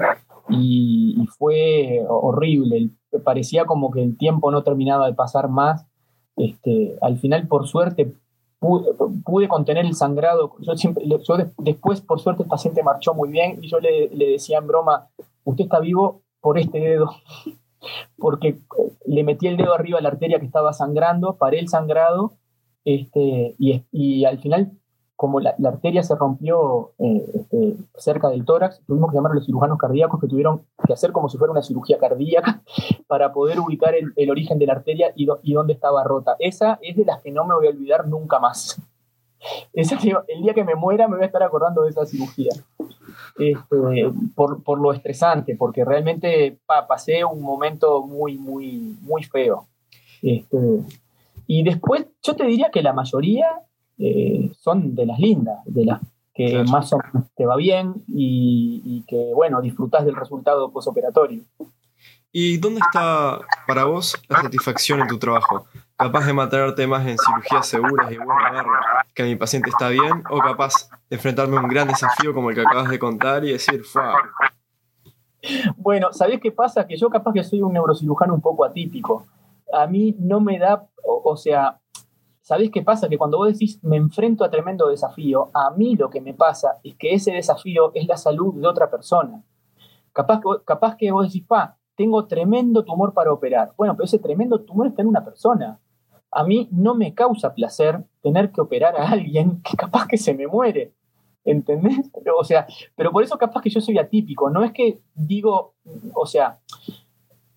[0.50, 2.90] y, fue horrible.
[3.24, 5.86] Parecía como que el tiempo no terminaba de pasar más.
[6.36, 8.12] Este, al final, por suerte,
[8.60, 10.56] pude, contener el sangrado.
[10.60, 11.06] Yo, siempre,
[11.58, 15.10] después, por suerte, el paciente marchó muy bien y yo le, decía en broma,
[15.50, 17.10] usted está vivo por este dedo,
[18.18, 18.58] porque eh,
[19.06, 22.38] le metí el dedo arriba a la arteria que estaba sangrando, paré el sangrado
[22.86, 24.72] este, y, y al final
[25.16, 29.48] como la, arteria se rompió eh, este, cerca del tórax, tuvimos que llamar a los
[29.48, 32.62] cirujanos cardíacos que tuvieron que hacer como si fuera una cirugía cardíaca
[33.08, 36.36] para poder ubicar el, origen de la arteria y, y, dónde estaba rota.
[36.38, 38.80] Esa es de las que no me voy a olvidar nunca más.
[39.74, 42.52] El día que me muera me voy a estar acordando de esa cirugía.
[43.40, 49.68] Este, por, lo estresante, porque realmente pasé un momento muy, muy, muy feo.
[50.22, 50.58] Este,
[51.46, 53.48] y después, yo te diría que la mayoría
[53.98, 56.02] eh, son de las lindas, de las
[56.34, 61.42] que más o menos te va bien y, que, bueno, disfrutas del resultado posoperatorio.
[62.32, 65.66] ¿Y dónde está para vos la satisfacción en tu trabajo?
[65.98, 68.66] ¿Capaz de mantenerte más en cirugías seguras y bueno, ver
[69.16, 70.24] que mi paciente está bien?
[70.30, 73.54] ¿O capaz de enfrentarme a un gran desafío como el que acabas de contar y
[73.54, 74.14] decir, ¡fua!
[75.76, 76.86] Bueno, ¿sabés qué pasa?
[76.86, 79.26] Que yo capaz que soy un neurocirujano un poco atípico.
[79.74, 81.80] A mí no me da, o sea,
[82.48, 83.10] ¿Sabés qué pasa?
[83.10, 86.80] Que cuando vos decís me enfrento a tremendo desafío, a mí lo que me pasa
[86.82, 89.44] es que ese desafío es la salud de otra persona.
[90.14, 93.74] Capaz capaz que vos decís, pa, tengo tremendo tumor para operar.
[93.76, 95.78] Bueno, pero ese tremendo tumor está en una persona.
[96.32, 100.34] A mí no me causa placer tener que operar a alguien que capaz que se
[100.34, 100.94] me muere.
[101.44, 102.12] ¿Entendés?
[102.38, 104.50] O sea, pero por eso capaz que yo soy atípico.
[104.50, 105.76] No es que digo,
[106.14, 106.60] o sea,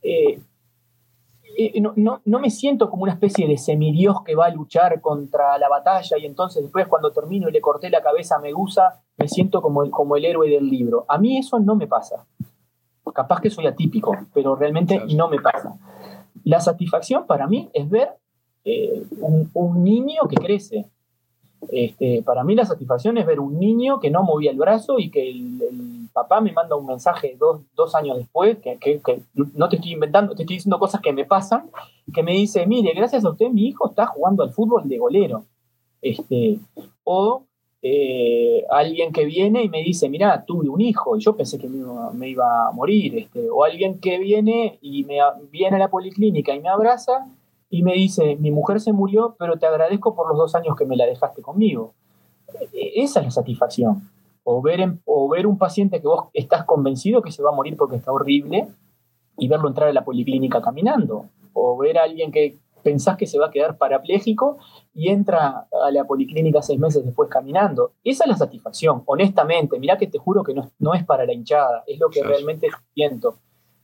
[0.02, 0.40] eh,
[1.58, 5.58] eh, no, no, me siento como una especie de semidios que va a luchar contra
[5.58, 9.28] la batalla y entonces después cuando termino y le corté la cabeza a Megusa, me
[9.28, 11.04] siento como el, como el héroe del libro.
[11.08, 12.26] A mí eso no me pasa.
[13.12, 15.76] Capaz que soy atípico, pero realmente no me pasa.
[16.44, 18.19] La satisfacción para mí es ver
[18.64, 20.86] eh, un, niño que crece.
[21.70, 25.10] Este, para mí la satisfacción es ver un niño que no movía el brazo y
[25.10, 28.78] que el papá me manda un mensaje dos, años después, que,
[29.54, 31.70] no te estoy inventando, te estoy diciendo cosas que me pasan,
[32.12, 35.44] que me dice, mire, gracias a usted mi hijo está jugando al fútbol de golero.
[36.02, 36.58] Este,
[37.04, 37.44] o
[37.82, 41.68] eh, alguien que viene y me dice, mira, tuve un hijo y yo pensé que
[41.68, 43.18] me iba, a morir.
[43.18, 45.18] Este, o alguien que viene y me
[45.50, 47.26] viene a la policlínica y me abraza
[47.70, 50.84] y me dice, mi mujer se murió, pero te agradezco por los dos años que
[50.84, 51.94] me la dejaste conmigo.
[52.72, 54.10] E, esa es la satisfacción
[54.44, 57.76] o ver, o ver un paciente que vos estás convencido que se va a morir
[57.76, 58.68] porque está horrible
[59.38, 63.38] y verlo entrar a la policlínica caminando, o ver a alguien que pensás que se
[63.38, 64.58] va a quedar parapléjico
[64.94, 67.92] y entra a la policlínica seis meses después caminando.
[68.04, 69.78] Esa es la satisfacción, honestamente.
[69.78, 73.36] Mirá que te juro que no, es para la hinchada, es lo que realmente siento.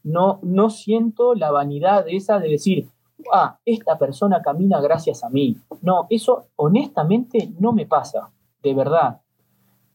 [0.03, 2.89] No, no siento la vanidad esa de decir,
[3.33, 5.57] ah, esta persona camina gracias a mí.
[5.83, 8.31] No, eso honestamente no me pasa,
[8.63, 9.21] de verdad.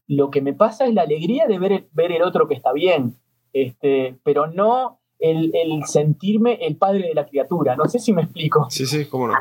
[0.06, 2.72] Lo que me pasa es la alegría de ver el, ver el otro que está
[2.72, 3.16] bien,
[3.52, 7.76] este, pero no el, sentirme el padre de la criatura.
[7.76, 8.66] No sé si me explico.
[8.70, 9.34] Sí, sí, cómo no.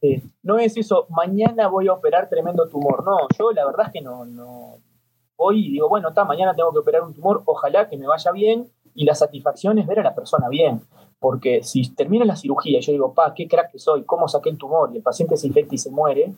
[0.00, 3.04] Este, no es eso, mañana voy a operar tremendo tumor.
[3.04, 4.74] No, yo la verdad es que no, no.
[5.36, 8.30] Voy y digo, bueno, está, mañana tengo que operar un tumor, ojalá que me vaya
[8.32, 10.82] bien y la satisfacción es ver a la persona bien.
[11.20, 14.50] Porque si termina la cirugía y yo digo, pa, qué crack que soy, cómo saqué
[14.50, 16.34] el tumor y el paciente se infecta y se muere,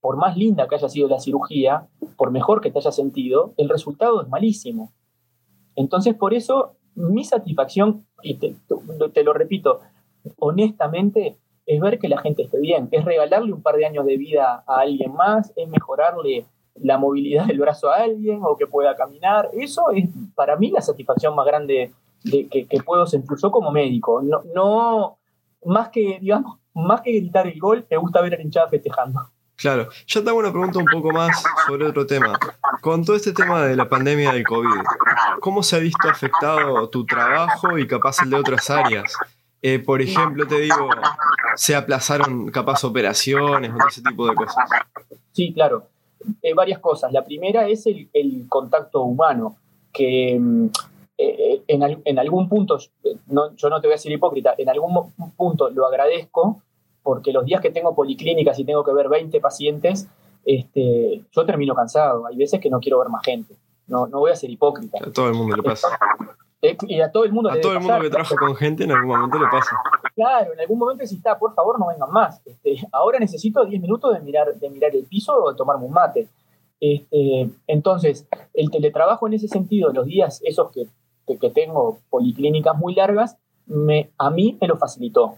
[0.00, 1.86] por más linda que haya sido la cirugía,
[2.18, 4.92] por mejor que te haya sentido, el resultado es malísimo.
[5.76, 8.54] Entonces, por eso mi satisfacción, y te,
[9.12, 9.80] te, lo repito,
[10.38, 14.16] honestamente, es ver que la gente esté bien, es regalarle un par de años de
[14.16, 16.44] vida a alguien más, es mejorarle
[16.74, 19.50] la movilidad del brazo a alguien o que pueda caminar.
[19.54, 21.92] Eso es para mí la satisfacción más grande
[22.24, 24.22] de, que, puedo sentir yo como médico.
[24.22, 25.18] No, no,
[25.64, 29.20] más que, digamos, más que gritar el gol, me gusta ver a la hinchada festejando.
[29.56, 32.38] Claro, yo te hago una pregunta un poco más sobre otro tema.
[32.80, 34.82] Con todo este tema de la pandemia del COVID,
[35.40, 39.14] ¿cómo se ha visto afectado tu trabajo y capaz el de otras áreas?
[39.62, 40.90] Eh, por ejemplo, te digo,
[41.54, 44.64] ¿se aplazaron capaz operaciones o ese tipo de cosas?
[45.32, 45.88] Sí, claro.
[46.42, 47.12] Eh, varias cosas.
[47.12, 48.08] La primera es el,
[48.48, 49.56] contacto humano,
[49.92, 50.66] que mm,
[51.16, 52.78] eh, en, en, algún punto,
[53.26, 56.62] no, yo no te voy a decir hipócrita, en algún punto lo agradezco
[57.02, 60.08] porque los días que tengo policlínicas y tengo que ver 20 pacientes,
[60.44, 62.26] este, yo termino cansado.
[62.26, 63.54] Hay veces que no quiero ver más gente.
[63.86, 64.98] No, no voy a ser hipócrita.
[65.06, 65.88] A todo el mundo le pasa.
[66.88, 69.14] Y a todo el mundo A todo el mundo que trabaja con gente en algún
[69.14, 69.76] momento le pasa.
[70.14, 72.40] Claro, en algún momento si está, por favor, no vengan más.
[72.46, 75.92] Este, ahora necesito 10 minutos de mirar, de mirar el piso o de tomarme un
[75.92, 76.28] mate.
[76.80, 80.86] Este, entonces, el teletrabajo en ese sentido, los días esos que,
[81.26, 85.36] que, tengo policlínicas muy largas, me, a mí me lo facilitó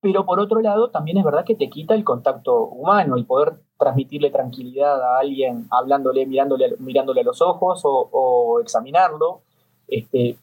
[0.00, 3.54] pero por otro lado también es verdad que te quita el contacto humano, el poder
[3.78, 9.42] transmitirle tranquilidad a alguien hablándole, mirándole, mirándole a los ojos o, examinarlo.
[9.88, 10.38] Este,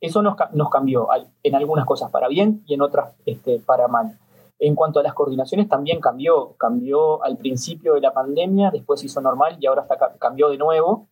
[0.00, 1.08] eso nos, nos, cambió
[1.42, 4.18] en algunas cosas para bien y en otras este, para mal.
[4.58, 9.20] En cuanto a las coordinaciones también cambió, cambió al principio de la pandemia, después hizo
[9.20, 11.06] normal y ahora está, cambió de nuevo,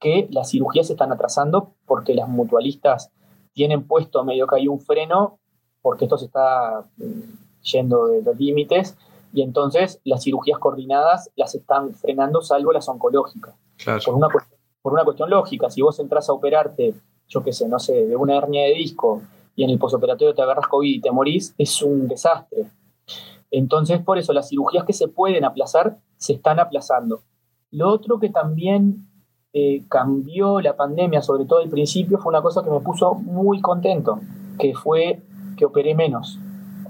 [0.00, 3.12] que las cirugías se están atrasando porque las mutualistas
[3.52, 5.38] tienen puesto medio que hay un freno
[5.82, 8.96] porque esto se está mm, yendo de los límites
[9.32, 13.54] y entonces las cirugías coordinadas las están frenando salvo las oncológicas.
[14.04, 14.28] Por, una,
[14.82, 16.94] por una cuestión lógica, si vos entras a operarte,
[17.28, 19.22] yo qué sé, no sé, de una hernia de disco
[19.54, 22.66] y en el posoperatorio te agarras COVID y te morís, es un desastre.
[23.50, 27.22] Entonces, por eso las cirugías que se pueden aplazar se están aplazando.
[27.70, 29.09] Lo otro que también
[29.52, 33.60] eh, cambió la pandemia, sobre todo al principio, fue una cosa que me puso muy
[33.60, 34.20] contento,
[34.58, 35.22] que fue
[35.56, 36.38] que operé menos,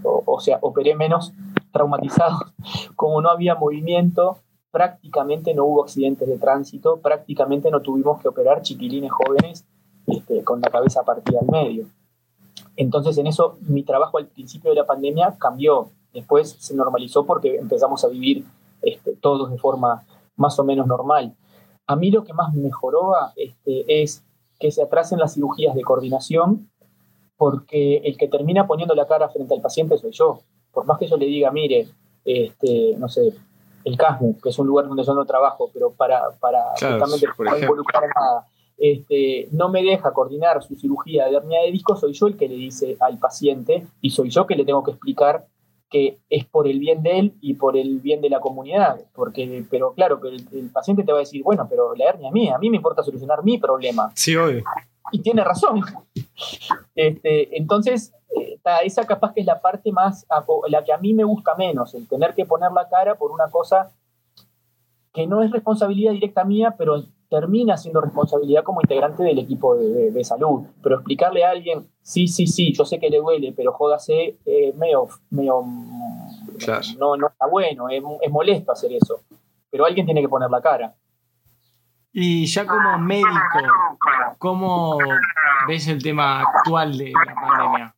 [0.02, 1.32] o, sea, operé menos
[1.72, 2.38] traumatizado.
[2.96, 4.38] Como no había movimiento,
[4.70, 9.64] prácticamente no hubo accidentes de tránsito, prácticamente no tuvimos que operar chiquilines jóvenes
[10.06, 11.86] este, con la cabeza partida al medio.
[12.76, 17.56] Entonces en eso mi trabajo al principio de la pandemia cambió, después se normalizó porque
[17.56, 18.44] empezamos a vivir
[18.82, 20.02] este, todos de forma
[20.36, 21.34] más o menos normal.
[21.86, 24.24] A mí lo que más mejoró este, es
[24.58, 26.70] que se atrasen las cirugías de coordinación
[27.36, 30.40] porque el que termina poniendo la cara frente al paciente soy yo.
[30.72, 31.88] Por más que yo le diga, mire,
[32.24, 33.32] este, no sé,
[33.84, 37.58] el CASMU, que es un lugar donde yo no trabajo, pero para, para justamente no
[37.58, 42.26] involucrar nada, este, no me deja coordinar su cirugía de hernia de disco, soy yo
[42.26, 45.46] el que le dice al paciente y soy yo que le tengo que explicar
[45.90, 49.00] que es por el bien de él y por el bien de la comunidad.
[49.12, 52.32] Porque, pero claro, que el, paciente te va a decir, bueno, pero la hernia es
[52.32, 54.12] mía, a mí me importa solucionar mi problema.
[54.14, 54.62] Sí, hoy
[55.12, 55.80] y tiene razón.
[56.94, 58.12] Este, entonces,
[58.84, 60.26] esa capaz que es la parte más,
[60.68, 63.50] la que a mí me gusta menos, el tener que poner la cara por una
[63.50, 63.92] cosa
[65.12, 70.24] que no es responsabilidad directa mía, pero termina siendo responsabilidad como integrante del equipo de,
[70.24, 70.66] salud.
[70.82, 74.72] Pero explicarle a alguien, sí, sí, sí, yo sé que le duele, pero jódase, eh,
[74.76, 75.62] medio, medio
[76.98, 79.22] no, no está bueno, es, es molesto hacer eso.
[79.70, 80.94] Pero alguien tiene que poner la cara.
[82.12, 83.28] Y ya como médico,
[84.38, 84.98] ¿cómo
[85.68, 87.94] ves el tema actual de la pandemia?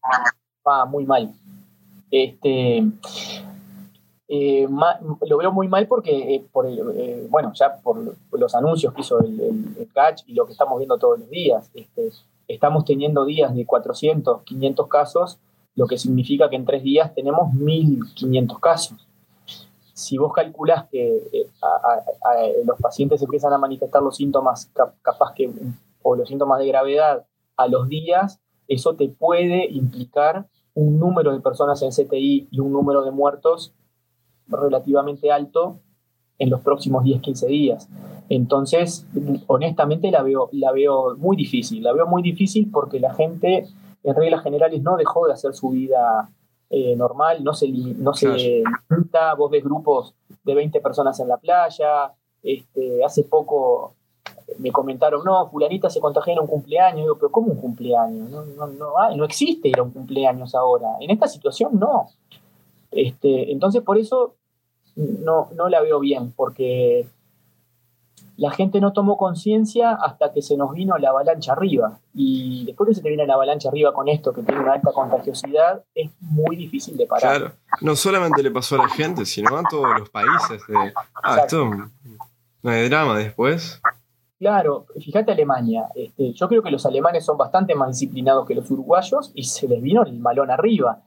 [0.69, 1.33] Va muy mal.
[2.11, 2.85] Este,
[4.35, 4.69] eh,
[5.29, 7.99] lo veo muy mal porque, eh, por eh, bueno, ya por,
[8.33, 11.71] los anuncios que hizo el, el, CACH y lo que estamos viendo todos los días.
[11.75, 12.11] Este,
[12.49, 15.39] estamos teniendo días de 400, 500 casos,
[15.75, 19.07] lo que significa que en tres días tenemos 1.500 casos
[20.03, 21.47] si vos calculás que eh,
[22.65, 24.71] los pacientes empiezan a manifestar los síntomas
[25.03, 25.51] capaz que,
[26.03, 27.25] o los síntomas de gravedad
[27.57, 32.73] a los días, eso te puede implicar un número de personas en CTI y un
[32.73, 33.75] número de muertos
[34.61, 35.79] relativamente alto
[36.39, 37.89] en los próximos 10, 15 días.
[38.29, 39.07] Entonces,
[39.47, 41.83] honestamente la veo, la veo muy difícil.
[41.83, 43.67] La veo muy difícil porque la gente,
[44.03, 46.31] en reglas generales, no dejó de hacer su vida
[46.71, 51.37] eh, normal, no se, no se limita, vos ves grupos de 20 personas en la
[51.37, 52.13] playa,
[52.43, 53.95] este, hace poco
[54.59, 58.31] me comentaron, no, fulanita se contagió en un cumpleaños, digo, pero ¿cómo un cumpleaños?
[58.31, 62.09] No, no, no, no existe ir a un cumpleaños ahora, en esta situación no.
[62.91, 64.35] Este, entonces por eso
[64.97, 67.07] no, no la veo bien, porque
[68.37, 71.99] la gente no tomó conciencia hasta que se nos vino la avalancha arriba.
[72.15, 74.91] Y después que se te viene la avalancha arriba con esto, que tiene una alta
[74.93, 77.39] contagiosidad, es muy difícil de parar.
[77.39, 80.67] Claro, no solamente le pasó a la gente, sino a todos los países.
[80.67, 81.71] De, ah, esto
[82.63, 83.81] no hay drama después.
[84.39, 85.89] Claro, fíjate Alemania.
[85.95, 89.69] Este, yo creo que los alemanes son bastante más disciplinados que los uruguayos y se
[89.69, 91.01] les vino el malón arriba.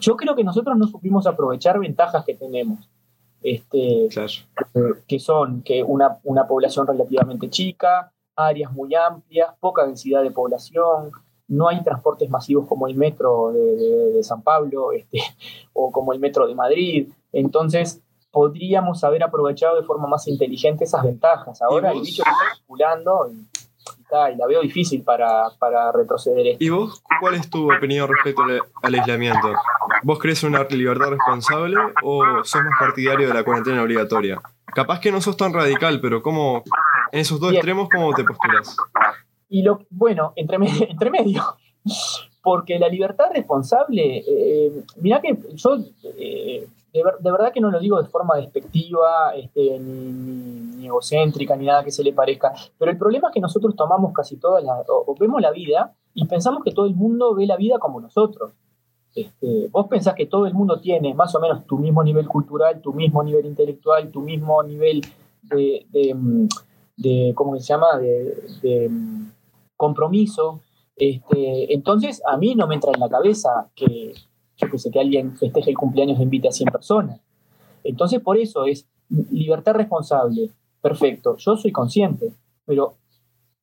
[0.00, 2.86] Yo creo que nosotros no supimos aprovechar ventajas que tenemos.
[3.48, 4.08] Este,
[5.06, 11.12] que son que una, una población relativamente chica, áreas muy amplias, poca densidad de población,
[11.46, 15.20] no hay transportes masivos como el metro de, San Pablo este,
[15.72, 17.08] o como el metro de Madrid.
[17.32, 21.62] Entonces, podríamos haber aprovechado de forma más inteligente esas ventajas.
[21.62, 23.46] Ahora el bicho está circulando y,
[24.10, 25.48] la veo difícil para,
[25.92, 26.64] retroceder esto.
[26.64, 28.42] ¿Y vos cuál es tu opinión respecto
[28.82, 29.52] al, aislamiento?
[30.02, 34.40] ¿Vos crees una libertad responsable o sos más partidario de la cuarentena obligatoria?
[34.74, 36.62] Capaz que no sos tan radical, pero ¿cómo,
[37.12, 38.76] en esos dos extremos, ¿cómo te postulas?
[39.48, 41.42] Y lo, bueno, entre, entre medio.
[42.42, 45.78] Porque la libertad responsable, eh, mira que yo
[46.18, 46.66] eh,
[47.02, 51.90] de, verdad que no lo digo de forma despectiva, este, ni, egocéntrica, ni nada que
[51.90, 55.40] se le parezca, pero el problema es que nosotros tomamos casi toda la, o, vemos
[55.40, 58.52] la vida y pensamos que todo el mundo ve la vida como nosotros.
[59.14, 62.80] Este, vos pensás que todo el mundo tiene más o menos tu mismo nivel cultural,
[62.82, 65.00] tu mismo nivel intelectual, tu mismo nivel
[65.42, 65.86] de,
[66.96, 68.90] de, ¿cómo se llama?, de,
[69.76, 70.60] compromiso.
[70.96, 74.14] Este, entonces, a mí no me entra en la cabeza que,
[74.56, 77.20] yo que sé, que alguien festeje el cumpleaños e invite a 100 personas.
[77.84, 78.88] Entonces, por eso es
[79.30, 80.50] libertad responsable.
[80.80, 82.32] Perfecto, yo soy consciente,
[82.64, 82.94] pero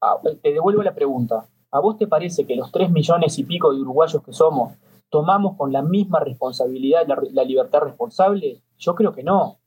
[0.01, 1.47] ah, te devuelvo la pregunta.
[1.71, 4.73] ¿A vos te parece que los 3 millones y pico de uruguayos que somos
[5.10, 8.62] tomamos con la misma responsabilidad la, la libertad responsable?
[8.77, 9.60] Yo creo que no.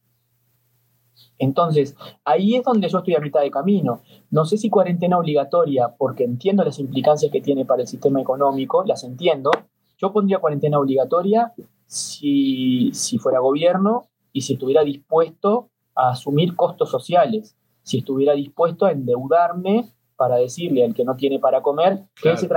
[1.38, 4.00] Entonces, ahí es donde yo estoy a mitad de camino.
[4.30, 8.84] No sé si cuarentena obligatoria, porque entiendo las implicancias que tiene para el sistema económico,
[8.84, 9.50] las entiendo,
[9.98, 11.52] yo pondría cuarentena obligatoria
[11.86, 18.92] si, fuera gobierno y si estuviera dispuesto a asumir costos sociales, si estuviera dispuesto a
[18.92, 22.48] endeudarme para decirle al que no tiene para comer que ese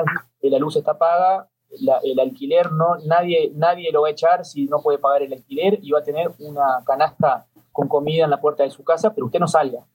[0.42, 1.50] la luz está paga,
[2.04, 5.80] el alquiler no, nadie, nadie lo va a echar si no puede pagar el alquiler
[5.82, 9.28] y va a tener una canasta con comida en la puerta de su casa, pero
[9.28, 9.86] usted no salga.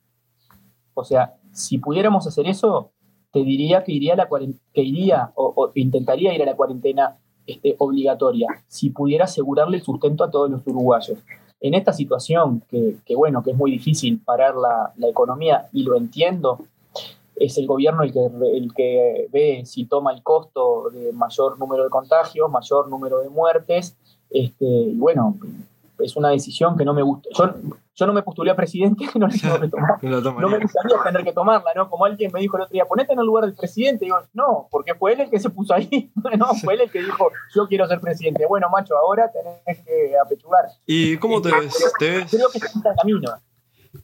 [0.94, 2.92] O sea, si pudiéramos hacer eso,
[3.32, 8.48] te diría que iría, la que iría o intentaría ir a la cuarentena este, obligatoria,
[8.68, 11.18] si pudiera asegurarle el sustento a todos los uruguayos.
[11.60, 16.58] En esta situación, que, bueno, que es muy difícil parar la, economía, y lo entiendo,
[17.36, 22.50] es el gobierno el que, ve si toma el costo de mayor número de contagios,
[22.50, 23.96] mayor número de muertes,
[24.30, 25.38] este, y bueno,
[25.98, 27.28] es una decisión que no me gusta.
[27.36, 27.54] Yo,
[27.94, 30.02] yo no me postulé a presidente, no tengo que tomar.
[30.02, 31.88] no, me gustaría tener que tomarla, ¿no?
[31.88, 34.04] Como alguien me dijo el otro día, ponete en el lugar del presidente.
[34.04, 36.12] digo, no, porque fue él el que se puso ahí.
[36.38, 38.46] no, fue él el que dijo, yo quiero ser presidente.
[38.46, 40.64] Bueno, macho, ahora tenés que apechugar.
[40.86, 41.92] ¿Y cómo te ves?
[41.98, 43.30] Creo, que está en camino.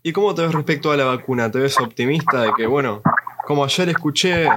[0.03, 1.50] ¿Y cómo te ves respecto a la vacuna?
[1.50, 3.03] ¿Te ves optimista de que, bueno,
[3.44, 4.48] como ayer escuché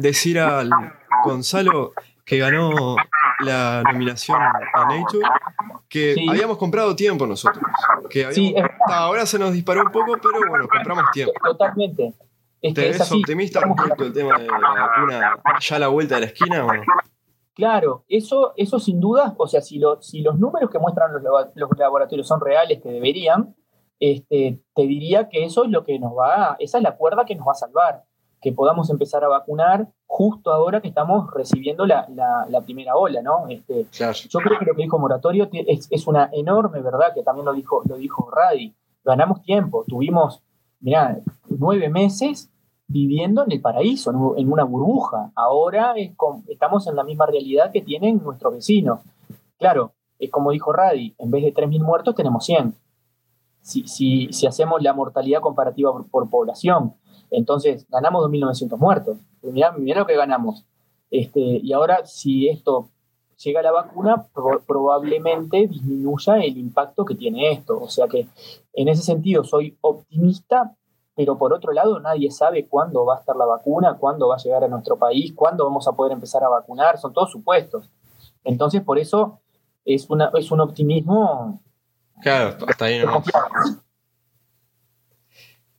[0.00, 0.70] decir al
[1.24, 1.92] Gonzalo
[2.24, 2.96] que ganó
[3.40, 5.26] la nominación a Nature,
[5.88, 7.64] que habíamos comprado tiempo nosotros.
[8.10, 8.26] Que
[8.86, 11.32] ahora se nos disparó un poco, pero bueno, compramos tiempo.
[11.42, 12.14] Totalmente.
[12.60, 16.26] ¿Te ves optimista respecto al tema de la vacuna ya a la vuelta de la
[16.28, 16.66] esquina?
[17.54, 21.22] Claro, eso, eso sin duda, o sea, si, si los números que muestran los,
[21.54, 23.54] los, laboratorios son reales, que deberían,
[24.00, 27.34] este, te diría que eso es lo que nos va, esa es la cuerda que
[27.34, 28.04] nos va a salvar
[28.42, 32.04] que podamos empezar a vacunar justo ahora que estamos recibiendo la,
[32.64, 33.46] primera ola, ¿no?
[33.48, 37.52] Este, Yo creo que lo que dijo Moratorio es, una enorme verdad, que también lo
[37.52, 38.74] dijo, lo dijo Radi.
[39.04, 40.42] Ganamos tiempo, tuvimos,
[40.80, 42.50] mirá, nueve meses
[42.88, 45.30] viviendo en el paraíso, en una burbuja.
[45.34, 45.94] Ahora
[46.48, 49.00] estamos en la misma realidad que tienen nuestros vecinos.
[49.58, 52.74] Claro, es como dijo Radi, en vez de 3.000 muertos tenemos 100.
[53.60, 56.94] Si, si, si hacemos la mortalidad comparativa por población,
[57.32, 59.16] entonces, ganamos 2.900 muertos.
[59.42, 60.64] Mirá, lo que ganamos.
[61.10, 62.90] Este, y ahora, si esto
[63.42, 64.26] llega a la vacuna,
[64.66, 67.80] probablemente disminuya el impacto que tiene esto.
[67.80, 68.28] O sea que,
[68.74, 70.76] en ese sentido, soy optimista,
[71.16, 74.38] pero por otro lado, nadie sabe cuándo va a estar la vacuna, cuándo va a
[74.38, 76.98] llegar a nuestro país, cuándo vamos a poder empezar a vacunar.
[76.98, 77.90] Son todos supuestos.
[78.44, 79.40] Entonces, por eso
[79.86, 81.62] es, una, es un optimismo.
[82.20, 83.22] Claro, hasta ahí no.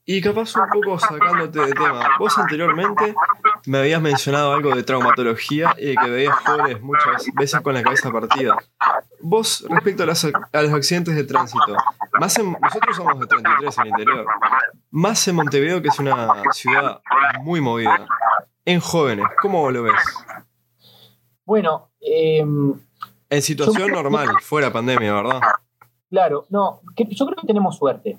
[0.06, 3.16] Y capaz un poco sacándote de tema, vos anteriormente
[3.68, 8.12] me habías mencionado algo de traumatología y que veías jóvenes muchas veces con la cabeza
[8.12, 8.58] partida.
[9.22, 11.78] Vos, respecto a, los accidentes de tránsito,
[12.20, 14.26] Más en- nosotros somos de 33 en el interior.
[14.92, 17.02] Más en Montevideo, que es una ciudad
[17.42, 18.06] muy movida.
[18.66, 19.94] En jóvenes, ¿cómo lo ves?
[21.46, 22.74] Bueno, em,
[23.30, 25.40] En situación normal, fuera pandemia, ¿verdad?
[26.10, 28.18] Claro, no, que- yo creo que tenemos suerte.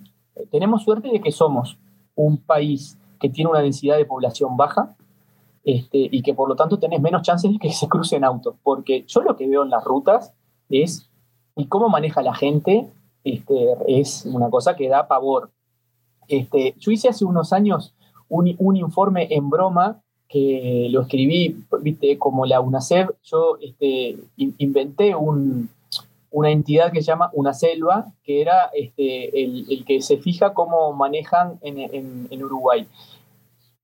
[0.50, 1.78] Tenemos suerte de que somos
[2.14, 4.96] un país que tiene una densidad de población baja
[5.64, 8.54] este, y que por lo tanto tenés menos chances de que se crucen autos.
[8.62, 10.32] Porque yo lo que veo en las rutas
[10.68, 11.08] es,
[11.56, 12.88] y cómo maneja la gente,
[13.24, 15.50] este, es una cosa que da pavor.
[16.28, 17.94] Este, yo hice hace unos años
[18.28, 24.54] un, un informe en broma que lo escribí, viste, como la UNACEF, yo este, in-
[24.58, 25.68] inventé un,
[26.36, 30.52] una entidad que se llama una selva, que era este, el, el que se fija
[30.52, 32.88] cómo manejan en, en- en Uruguay.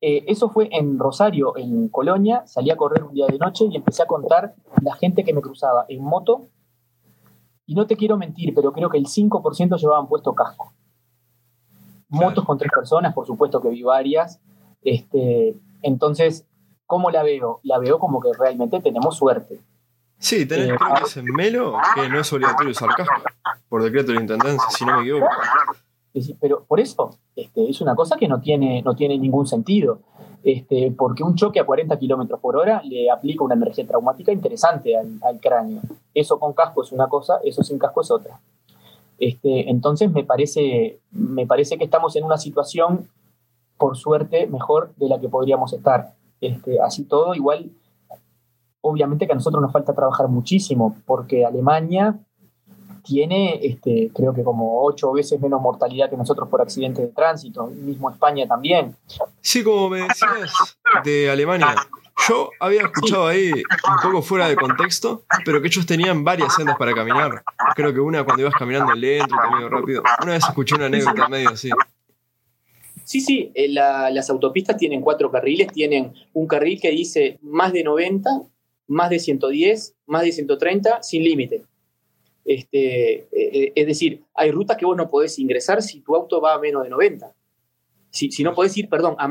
[0.01, 3.77] Eh, eso fue en Rosario, en Colonia, salí a correr un día de noche y
[3.77, 6.49] empecé a contar la gente que me cruzaba en moto.
[7.67, 10.73] Y no te quiero mentir, pero creo que el 5% llevaban puesto casco.
[12.09, 14.41] Motos con tres personas, por supuesto que vi varias.
[14.83, 16.49] Este, entonces,
[16.87, 17.61] ¿cómo la veo?
[17.63, 19.61] La veo como que realmente tenemos suerte.
[20.21, 23.23] Sí, tenés, Eh, creo que es en Melo, que no es obligatorio usar casco.
[23.69, 25.27] Por decreto de la intendencia, si no me equivoco.
[26.41, 30.01] Pero por eso este, es una cosa que no tiene, no tiene ningún sentido.
[30.43, 34.97] Este, porque un choque a 40 kilómetros por hora le aplica una energía traumática interesante
[34.97, 35.81] al, al cráneo.
[36.15, 38.41] Eso con casco es una cosa, eso sin casco es otra.
[39.19, 43.09] Este, entonces me parece, me parece que estamos en una situación,
[43.79, 46.15] por suerte, mejor de la que podríamos estar.
[46.41, 47.71] Este, así todo, igual,
[48.83, 52.19] obviamente que a nosotros nos falta trabajar muchísimo, porque Alemania
[53.03, 57.67] tiene, este, creo que como ocho veces menos mortalidad que nosotros por accidentes de tránsito,
[57.67, 58.95] mismo España también.
[59.41, 61.75] Sí, como me decías de Alemania.
[62.29, 66.77] Yo había escuchado ahí, un poco fuera de contexto, pero que ellos tenían varias sendas
[66.77, 67.43] para caminar.
[67.75, 70.03] Creo que una cuando ibas caminando lento, medio rápido.
[70.23, 71.71] Una vez escuché una anécdota medio así.
[73.05, 77.73] Sí, sí, eh, la- las autopistas tienen cuatro carriles, tienen un carril que dice más
[77.73, 78.31] de 90,
[78.91, 81.65] más de 110, más de 130, sin límite.
[82.45, 86.41] Este, eh, eh, es decir, hay rutas que vos no podés ingresar si tu auto
[86.41, 87.33] va a menos de 90.
[88.11, 89.29] Si, si no podés ir, perdón, a,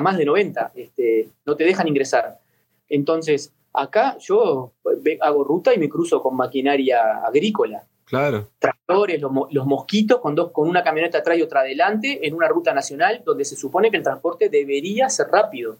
[0.00, 2.40] más de 90, este, no te dejan ingresar.
[2.88, 8.48] Entonces, acá yo ve- hago ruta y me cruzo con maquinaria agrícola Claro.
[8.58, 12.48] tractores, los, los mosquitos con, dos, con una camioneta atrás y otra adelante en una
[12.48, 15.78] ruta nacional donde se supone que el transporte debería ser rápido.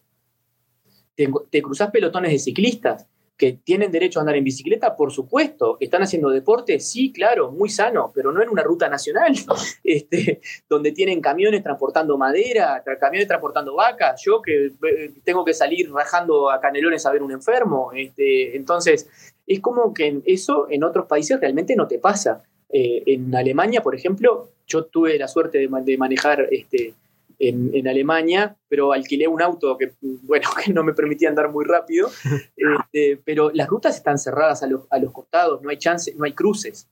[1.17, 3.07] Te, te cruzás pelotones de ciclistas
[3.37, 5.77] que tienen derecho a andar en bicicleta, por supuesto.
[5.81, 6.81] ¿Están haciendo deporte?
[6.81, 9.35] Sí, claro, muy sano, pero no en una ruta nacional,
[9.85, 14.23] este, donde tienen camiones transportando madera, camiones transportando vacas.
[14.25, 17.91] Yo que eh, tengo que salir rajando a canelones a ver un enfermo.
[17.95, 19.09] Este, entonces,
[19.47, 22.43] es como que eso en otros países realmente no te pasa.
[22.71, 26.95] Eh, en Alemania, por ejemplo, yo tuve la suerte de, de manejar este,
[27.39, 31.65] en, en Alemania, pero alquilé un auto que, bueno, que no me permitía andar muy
[31.65, 32.09] rápido,
[32.57, 36.25] este, pero las rutas están cerradas a los, a los costados, no hay chance, no
[36.25, 36.89] hay cruces.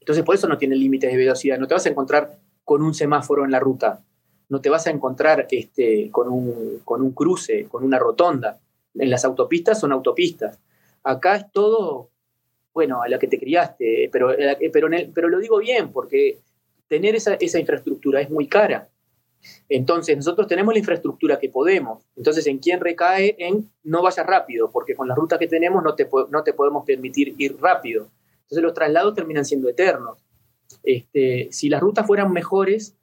[0.00, 1.58] Entonces, por eso no tienen límites de velocidad.
[1.58, 4.02] No te vas a encontrar con un semáforo en la ruta,
[4.48, 8.58] no te vas a encontrar este, con, un, con un cruce, con una rotonda.
[8.94, 10.58] En las autopistas son autopistas.
[11.02, 12.10] Acá es todo,
[12.72, 15.92] bueno, a la que te criaste, pero, eh, pero, en el- pero lo digo bien,
[15.92, 16.38] porque
[16.88, 18.88] tener esa, esa infraestructura es muy cara.
[19.68, 22.04] Entonces, nosotros tenemos la infraestructura que podemos.
[22.16, 23.36] Entonces, ¿en quién recae?
[23.38, 26.84] En no vayas rápido, porque con la ruta que tenemos no te, no te podemos
[26.84, 28.08] permitir ir rápido.
[28.42, 30.18] Entonces, los traslados terminan siendo eternos.
[30.82, 32.94] Este, si las rutas fueran mejores,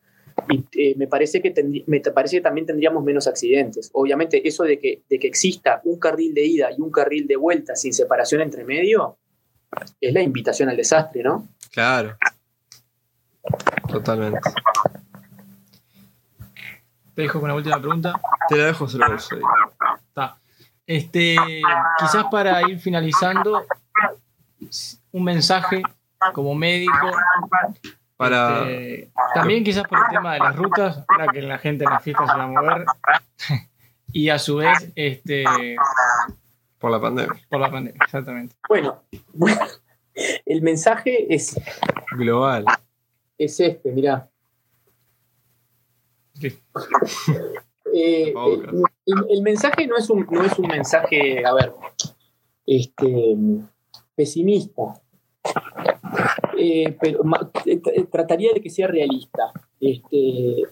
[0.73, 1.53] eh, me, parece que
[1.87, 3.89] me parece también tendríamos menos accidentes.
[3.93, 7.37] Obviamente, eso de que, de que exista un carril de ida y un carril de
[7.37, 9.17] vuelta sin separación entre medio
[10.01, 11.47] es la invitación al desastre, ¿no?
[11.71, 12.17] Claro.
[13.89, 14.39] Totalmente.
[17.15, 18.19] Te dejo con la última pregunta.
[18.49, 19.15] Te la dejo solo.
[19.15, 20.37] Está.
[20.85, 21.35] Este,
[21.97, 23.65] quizás para ir finalizando,
[25.11, 25.81] un mensaje
[26.33, 27.11] como médico.
[28.17, 28.69] Para.
[28.69, 32.03] este, también quizás por el tema de las rutas, para que la gente en las
[32.03, 32.85] fiestas se va a mover.
[34.11, 35.43] Y a su vez, este,
[36.79, 37.35] Por la pandemia.
[37.49, 38.55] por la pandemia, exactamente.
[38.69, 39.03] Bueno,
[39.33, 39.59] bueno,
[40.45, 41.59] el mensaje es,
[42.11, 42.63] Global.
[43.37, 44.29] es este, mirá.
[46.39, 46.47] Sí.
[47.93, 48.33] Eh, eh,
[49.05, 51.71] el, el mensaje no es, un, no es un mensaje, a ver,
[52.65, 53.37] este,
[54.15, 55.01] pesimista,
[56.57, 57.51] Eh, pero ma-
[58.11, 59.51] trataría de que sea realista.
[59.79, 60.63] Este,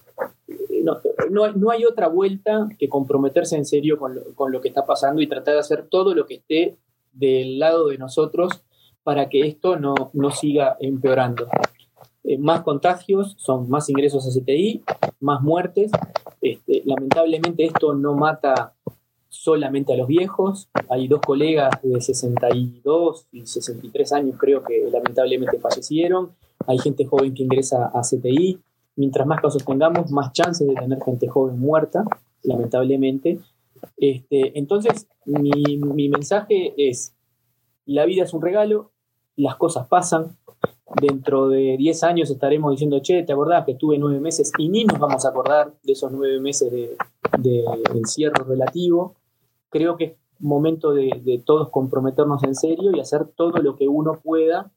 [1.29, 4.85] no, no hay otra vuelta que comprometerse en serio con lo, con lo que está
[4.85, 6.77] pasando y tratar de hacer todo lo que esté
[7.11, 8.63] del lado de nosotros
[9.03, 11.47] para que esto no, no siga empeorando.
[12.23, 14.83] Eh, más contagios, son más ingresos a CTI,
[15.19, 15.91] más muertes.
[16.41, 18.73] Este, lamentablemente esto no mata
[19.27, 20.69] solamente a los viejos.
[20.89, 26.31] Hay dos colegas de 62 y 63 años creo que lamentablemente fallecieron.
[26.65, 28.59] Hay gente joven que ingresa a CTI.
[28.95, 32.05] Mientras más casos tengamos, más chances de tener gente joven muerta,
[32.43, 33.39] lamentablemente.
[33.97, 37.13] Este, entonces, mi, mi mensaje es,
[37.85, 38.91] la vida es un regalo,
[39.35, 40.37] las cosas pasan,
[41.01, 44.51] dentro de 10 años estaremos diciendo, che, ¿te acordás que tuve nueve meses?
[44.57, 46.95] Y ni nos vamos a acordar de esos nueve meses de,
[47.95, 49.15] encierro relativo.
[49.69, 54.19] Creo que es momento de, todos comprometernos en serio y hacer todo lo que uno
[54.21, 54.71] pueda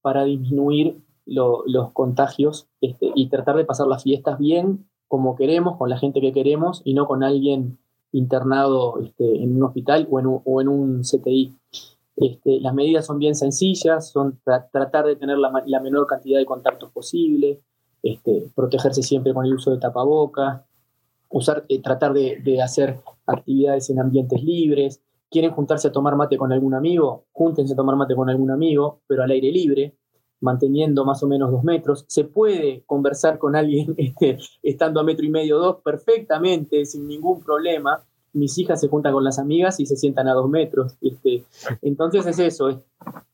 [0.00, 5.88] para disminuir los contagios este, y tratar de pasar las fiestas bien, como queremos, con
[5.88, 7.78] la gente que queremos y no con alguien
[8.12, 11.54] internado este, en un hospital o en o en un CTI.
[12.16, 16.92] Este, las medidas son bien sencillas, son tratar de tener la, menor cantidad de contactos
[16.92, 17.60] posible,
[18.02, 20.62] este, protegerse siempre con el uso de tapabocas,
[21.28, 25.02] usar, eh, tratar de, hacer actividades en ambientes libres.
[25.30, 27.24] ¿Quieren juntarse a tomar mate con algún amigo?
[27.32, 29.96] Júntense a tomar mate con algún amigo, pero al aire libre,
[30.40, 32.04] manteniendo más o menos dos metros.
[32.06, 37.42] Se puede conversar con alguien este, estando a metro y medio, dos, perfectamente, sin ningún
[37.42, 38.04] problema
[38.34, 40.96] mis hijas se juntan con las amigas y se sientan a dos metros.
[41.00, 41.44] Este,
[41.80, 42.82] entonces es eso,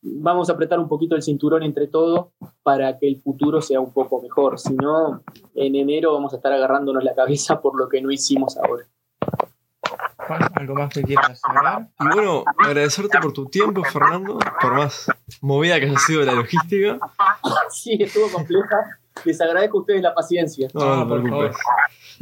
[0.02, 2.28] vamos a apretar un poquito el cinturón entre todos
[2.62, 4.58] para que el futuro sea un poco mejor.
[4.58, 5.22] Si no,
[5.54, 8.84] en enero vamos a estar agarrándonos la cabeza por lo que no hicimos ahora.
[10.54, 11.88] ¿Algo más que quieras hablar?
[11.98, 16.98] Y bueno, agradecerte por tu tiempo, Fernando, por más movida que haya sido la logística.
[17.70, 19.00] Sí, estuvo compleja.
[19.24, 20.68] Les agradezco a ustedes la paciencia.
[20.72, 21.50] No, no, no,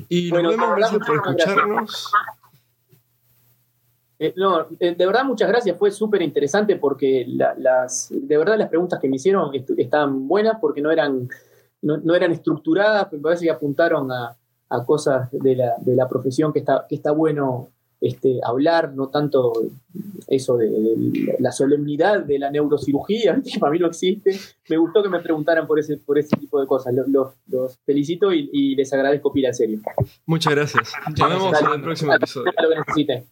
[0.08, 2.12] Y nos vemos, gracias por escucharnos.
[4.20, 8.68] Eh, no, eh, de verdad muchas gracias, fue súper interesante porque las, de verdad las
[8.68, 11.28] preguntas que me hicieron estaban buenas porque no eran,
[11.82, 14.36] no, eran estructuradas, me parece que apuntaron a,
[14.84, 17.68] cosas de la, de la, profesión que está, que está bueno
[18.00, 19.52] este, hablar, no tanto
[20.28, 24.38] eso de, la solemnidad de la neurocirugía, que para mí no existe.
[24.68, 26.94] Me gustó que me preguntaran por ese, por ese tipo de cosas.
[26.94, 29.80] Los, los, felicito y, les agradezco pila en serio.
[30.26, 30.92] Muchas gracias.
[31.18, 32.52] Nos vemos en el próximo episodio.
[32.62, 33.24] Lo que necesiten.